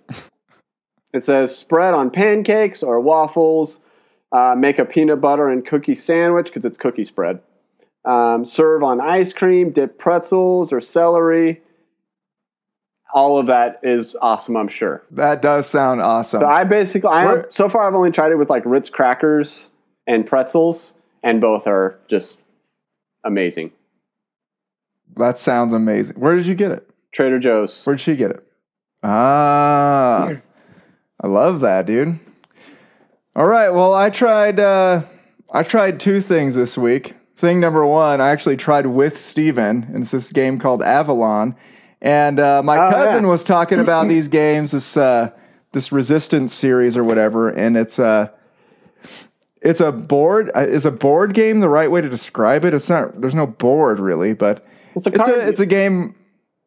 it 1.13 1.21
says 1.21 1.55
spread 1.57 1.93
on 1.93 2.11
pancakes 2.11 2.81
or 2.81 2.99
waffles. 3.01 3.79
Uh, 4.31 4.55
make 4.57 4.79
a 4.79 4.85
peanut 4.85 5.21
butter 5.21 5.47
and 5.49 5.65
cookie 5.65 5.93
sandwich 5.93 6.47
because 6.47 6.65
it's 6.65 6.77
cookie 6.77 7.03
spread. 7.03 7.39
Um, 8.05 8.43
serve 8.45 8.83
on 8.83 8.99
ice 8.99 9.31
cream, 9.33 9.71
dip 9.71 9.97
pretzels 9.97 10.73
or 10.73 10.79
celery. 10.81 11.61
All 13.13 13.37
of 13.37 13.45
that 13.45 13.79
is 13.83 14.15
awesome, 14.21 14.57
I'm 14.57 14.67
sure. 14.67 15.03
That 15.11 15.41
does 15.41 15.67
sound 15.69 16.01
awesome. 16.01 16.41
So 16.41 16.45
I 16.47 16.63
basically, 16.63 17.09
I 17.11 17.25
Where- 17.25 17.45
so 17.49 17.69
far 17.69 17.87
I've 17.87 17.93
only 17.95 18.11
tried 18.11 18.31
it 18.31 18.37
with 18.37 18.49
like 18.49 18.63
Ritz 18.65 18.89
crackers 18.89 19.69
and 20.07 20.25
pretzels, 20.25 20.93
and 21.21 21.39
both 21.39 21.67
are 21.67 21.97
just 22.09 22.39
amazing. 23.23 23.71
that 25.15 25.37
sounds 25.37 25.73
amazing. 25.73 26.19
Where 26.19 26.35
did 26.35 26.47
you 26.47 26.55
get 26.55 26.71
it? 26.71 26.89
Trader 27.11 27.37
Joe's. 27.37 27.85
Where'd 27.85 27.99
she 27.99 28.15
get 28.15 28.31
it? 28.31 28.43
Ah, 29.03 30.31
I 31.21 31.27
love 31.27 31.59
that, 31.59 31.85
dude. 31.85 32.19
All 33.35 33.45
right, 33.45 33.69
well, 33.69 33.93
I 33.93 34.09
tried. 34.09 34.59
Uh, 34.59 35.03
I 35.51 35.61
tried 35.63 35.99
two 35.99 36.19
things 36.19 36.55
this 36.55 36.77
week. 36.77 37.13
Thing 37.35 37.59
number 37.59 37.85
one, 37.85 38.21
I 38.21 38.29
actually 38.29 38.57
tried 38.57 38.85
with 38.87 39.19
Steven. 39.19 39.83
and 39.93 40.03
It's 40.03 40.11
this 40.11 40.31
game 40.31 40.59
called 40.59 40.83
Avalon, 40.83 41.55
and 42.01 42.39
uh, 42.39 42.61
my 42.63 42.77
Oh, 42.77 42.91
cousin 42.91 43.23
yeah. 43.23 43.29
was 43.29 43.43
talking 43.43 43.79
about 43.79 44.07
these 44.07 44.27
games, 44.41 44.71
this 44.71 44.95
uh, 44.95 45.31
this 45.71 45.91
Resistance 45.91 46.53
series 46.53 46.95
or 46.95 47.03
whatever, 47.03 47.49
and 47.49 47.75
it's 47.75 47.97
uh, 47.97 48.27
it's 49.61 49.79
a 49.81 49.91
board. 49.91 50.51
uh, 50.55 50.61
Is 50.61 50.85
a 50.85 50.91
board 50.91 51.33
game 51.33 51.59
the 51.59 51.69
right 51.69 51.89
way 51.89 52.01
to 52.01 52.09
describe 52.09 52.65
it? 52.65 52.73
It's 52.73 52.89
not. 52.89 53.19
There's 53.19 53.35
no 53.35 53.47
board 53.47 53.99
really, 53.99 54.33
but 54.33 54.65
It's 54.95 55.07
a 55.07 55.09
it's 55.09 55.17
card. 55.17 55.29
a 55.39 55.47
it's 55.47 55.59
a 55.59 55.65
game. 55.65 56.15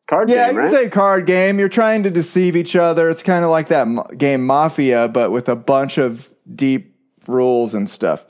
card 0.09 0.29
Yeah, 0.29 0.47
game, 0.49 0.55
you 0.57 0.61
right? 0.63 0.71
can 0.71 0.85
say 0.85 0.89
card 0.89 1.27
game. 1.27 1.59
You're 1.61 1.69
trying 1.69 2.03
to 2.03 2.11
deceive 2.11 2.57
each 2.57 2.75
other. 2.75 3.09
It's 3.09 3.23
kind 3.23 3.45
of 3.45 3.51
like 3.51 3.69
that 3.69 3.87
mo- 3.87 4.07
game 4.17 4.45
Mafia, 4.47 5.09
but 5.09 5.31
with 5.31 5.49
a 5.49 5.57
bunch 5.57 5.97
of 5.99 6.33
deep 6.53 6.97
rules 7.29 7.73
and 7.75 7.89
stuff. 7.89 8.27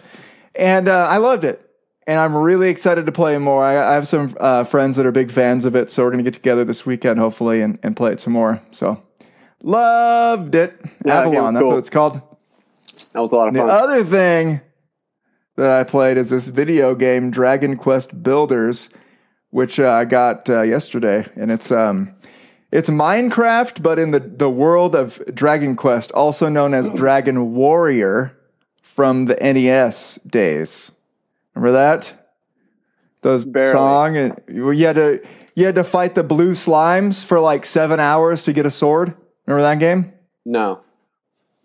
And 0.55 0.89
uh, 0.89 1.07
I 1.09 1.17
loved 1.17 1.45
it. 1.45 1.63
And 2.07 2.21
I'm 2.21 2.37
really 2.37 2.69
excited 2.69 3.07
to 3.07 3.13
play 3.13 3.37
more. 3.39 3.65
I, 3.65 3.77
I 3.77 3.95
have 3.95 4.07
some 4.07 4.37
uh, 4.39 4.63
friends 4.63 4.97
that 4.97 5.07
are 5.07 5.13
big 5.13 5.31
fans 5.31 5.65
of 5.65 5.75
it, 5.75 5.91
so 5.91 6.05
we're 6.05 6.11
going 6.11 6.25
to 6.25 6.31
get 6.31 6.35
together 6.35 6.65
this 6.65 6.87
weekend, 6.87 7.19
hopefully, 7.19 7.61
and, 7.61 7.79
and 7.83 7.97
play 7.97 8.13
it 8.13 8.21
some 8.21 8.33
more. 8.33 8.63
So, 8.71 9.03
loved 9.63 10.55
it. 10.55 10.81
Yeah, 11.05 11.23
Avalon, 11.23 11.55
that's 11.55 11.63
cool. 11.63 11.71
what 11.73 11.79
it's 11.79 11.91
called. 11.91 12.15
that 13.13 13.21
was 13.21 13.33
a 13.33 13.37
lot 13.37 13.49
of 13.49 13.57
fun. 13.57 13.67
The 13.67 13.73
other 13.73 14.05
thing 14.05 14.61
that 15.57 15.71
I 15.71 15.83
played 15.83 16.17
is 16.17 16.31
this 16.31 16.47
video 16.47 16.95
game, 16.95 17.33
Dragon 17.33 17.77
Quest 17.77 18.23
Builders, 18.23 18.89
which 19.51 19.81
uh, 19.81 19.91
I 19.91 20.05
got 20.05 20.49
uh, 20.49 20.63
yesterday, 20.63 21.29
and 21.35 21.51
it's 21.51 21.73
um, 21.73 22.15
it's 22.71 22.89
Minecraft, 22.89 23.83
but 23.83 23.99
in 23.99 24.13
the 24.13 24.21
the 24.21 24.51
world 24.51 24.95
of 24.95 25.21
Dragon 25.35 25.75
Quest, 25.75 26.13
also 26.13 26.49
known 26.49 26.73
as 26.73 26.89
Dragon 26.91 27.55
Warrior, 27.55 28.37
from 28.83 29.27
the 29.27 29.35
NES 29.35 30.17
days. 30.27 30.93
Remember 31.57 31.73
that? 31.73 32.13
Those 33.23 33.47
Barely. 33.47 33.73
song, 33.73 34.17
and 34.17 34.41
you 34.49 34.87
had 34.87 34.97
to 34.97 35.21
you 35.57 35.65
had 35.67 35.75
to 35.77 35.85
fight 35.85 36.15
the 36.15 36.23
blue 36.23 36.53
slimes 36.53 37.25
for 37.25 37.41
like 37.41 37.65
seven 37.65 37.99
hours 37.99 38.45
to 38.45 38.53
get 38.53 38.67
a 38.67 38.71
sword. 38.71 39.15
Remember 39.47 39.63
that 39.63 39.79
game? 39.81 40.13
no. 40.45 40.83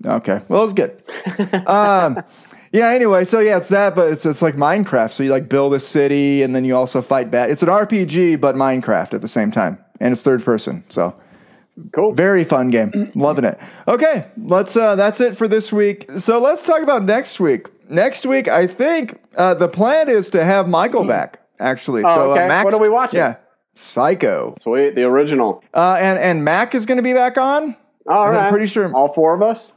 Okay. 0.04 0.42
Well, 0.48 0.64
it's 0.64 0.74
good. 0.74 1.00
um, 1.68 2.18
yeah. 2.72 2.88
Anyway, 2.90 3.24
so 3.24 3.40
yeah, 3.40 3.58
it's 3.58 3.70
that, 3.70 3.94
but 3.94 4.12
it's 4.12 4.26
it's 4.26 4.42
like 4.42 4.56
Minecraft. 4.56 5.12
So 5.12 5.22
you 5.22 5.30
like 5.30 5.48
build 5.48 5.76
a 5.76 5.80
city, 5.80 6.42
and 6.42 6.56
then 6.56 6.66
you 6.66 6.76
also 6.76 7.02
fight 7.04 7.30
bad. 7.30 7.52
It's 7.52 7.62
an 7.62 7.70
RPG, 7.70 8.42
but 8.42 8.56
Minecraft 8.56 9.14
at 9.14 9.22
the 9.22 9.28
same 9.28 9.52
time, 9.52 9.78
and 10.00 10.12
it's 10.12 10.24
third 10.24 10.44
person. 10.44 10.84
So 10.90 11.14
Cool. 11.94 12.14
very 12.14 12.44
fun 12.44 12.72
game. 12.72 13.12
Loving 13.14 13.46
it. 13.46 13.60
Okay, 13.88 14.26
let's. 14.38 14.76
Uh, 14.76 14.96
that's 14.96 15.22
it 15.22 15.38
for 15.38 15.48
this 15.48 15.72
week. 15.72 16.10
So 16.18 16.40
let's 16.42 16.66
talk 16.66 16.82
about 16.82 17.04
next 17.04 17.40
week. 17.40 17.68
Next 17.92 18.26
week, 18.26 18.48
I 18.48 18.68
think 18.68 19.22
uh, 19.36 19.54
the 19.54 19.68
plan 19.68 20.10
is 20.10 20.30
to 20.32 20.44
have 20.44 20.68
Michael 20.68 21.06
back. 21.06 21.42
Actually, 21.60 22.02
Oh, 22.04 22.16
so 22.16 22.32
okay. 22.32 22.46
uh, 22.46 22.48
Max, 22.48 22.64
What 22.66 22.74
are 22.74 22.82
we 22.82 22.90
watching? 22.90 23.18
Yeah, 23.20 23.36
Psycho, 23.76 24.54
Sweet. 24.58 24.96
The 24.96 25.04
original. 25.04 25.64
uh, 25.74 25.98
and 26.00 26.18
and 26.18 26.44
Mac 26.44 26.74
is 26.74 26.86
going 26.86 26.98
to 26.98 27.04
be 27.04 27.14
back 27.14 27.38
on. 27.38 27.76
All 28.08 28.28
I'm 28.28 28.50
pretty 28.52 28.66
sure- 28.66 28.92
All 28.96 29.10
four 29.14 29.36
of 29.36 29.42
us? 29.44 29.74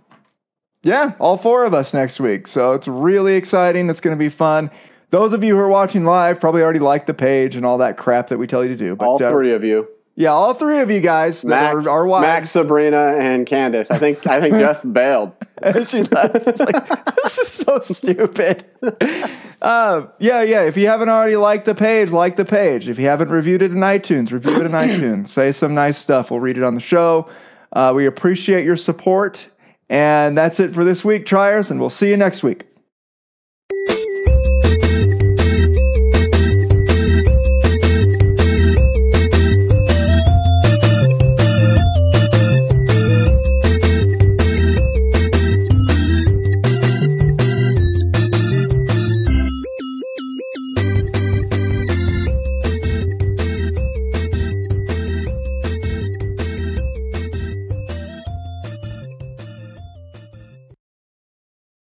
Yeah, 0.83 1.13
all 1.19 1.37
four 1.37 1.65
of 1.65 1.75
us 1.75 1.93
next 1.93 2.21
week. 2.21 2.47
So 2.47 2.73
it's 2.73 2.87
really 2.89 3.35
exciting. 3.37 3.89
It's 3.91 4.01
going 4.01 4.17
to 4.17 4.23
be 4.23 4.29
fun. 4.29 4.71
Those 5.11 5.33
of 5.33 5.43
you 5.45 5.55
who 5.57 5.61
are 5.63 5.69
watching 5.69 6.05
live 6.05 6.41
probably 6.41 6.63
already 6.63 6.79
like 6.79 7.07
the 7.07 7.15
page 7.15 7.57
and 7.57 7.65
all 7.67 7.79
that 7.79 7.97
crap 7.97 8.29
that 8.29 8.39
we 8.39 8.47
tell 8.47 8.63
you 8.63 8.71
to 8.71 8.77
do. 8.77 8.97
But 8.97 9.07
All 9.07 9.23
uh, 9.23 9.29
three 9.31 9.53
of 9.53 9.63
you. 9.65 9.89
Yeah, 10.17 10.29
all 10.29 10.55
three 10.55 10.79
of 10.79 10.91
you 10.91 11.01
guys 11.01 11.45
Mac, 11.45 11.75
are 11.75 11.89
our 11.89 12.07
wives. 12.07 12.23
Mac, 12.23 12.47
Sabrina, 12.47 13.17
and 13.19 13.47
Candace. 13.47 13.91
I 13.91 13.99
think 13.99 14.25
I 14.27 14.41
think 14.41 14.55
Jess 14.55 14.85
bailed. 14.85 15.33
she 15.87 16.03
left. 16.05 16.61
Like, 16.61 17.15
this 17.23 17.39
is 17.39 17.49
so 17.49 17.79
stupid. 17.81 18.65
Uh, 19.63 20.09
yeah, 20.19 20.43
yeah. 20.43 20.61
If 20.65 20.77
you 20.77 20.89
haven't 20.89 21.09
already 21.09 21.37
liked 21.37 21.65
the 21.65 21.75
page, 21.75 22.11
like 22.11 22.37
the 22.37 22.45
page. 22.45 22.87
If 22.87 22.99
you 22.99 23.07
haven't 23.07 23.31
reviewed 23.31 23.63
it 23.63 23.71
in 23.71 23.79
iTunes, 23.79 24.31
review 24.31 24.57
it 24.57 24.67
in 24.67 24.73
iTunes. 24.73 25.29
Say 25.29 25.53
some 25.53 25.75
nice 25.75 25.97
stuff. 25.97 26.31
We'll 26.31 26.41
read 26.41 26.59
it 26.59 26.63
on 26.63 26.75
the 26.75 26.83
show. 26.83 27.31
Uh, 27.73 27.95
we 27.97 28.05
appreciate 28.05 28.67
your 28.67 28.77
support. 28.77 29.49
And 29.89 30.37
that's 30.37 30.61
it 30.61 30.75
for 30.75 30.85
this 30.85 31.03
week, 31.03 31.25
Triers, 31.25 31.71
and 31.71 31.81
we'll 31.81 31.89
see 31.89 32.11
you 32.11 32.19
next 32.19 32.43
week. 32.43 32.67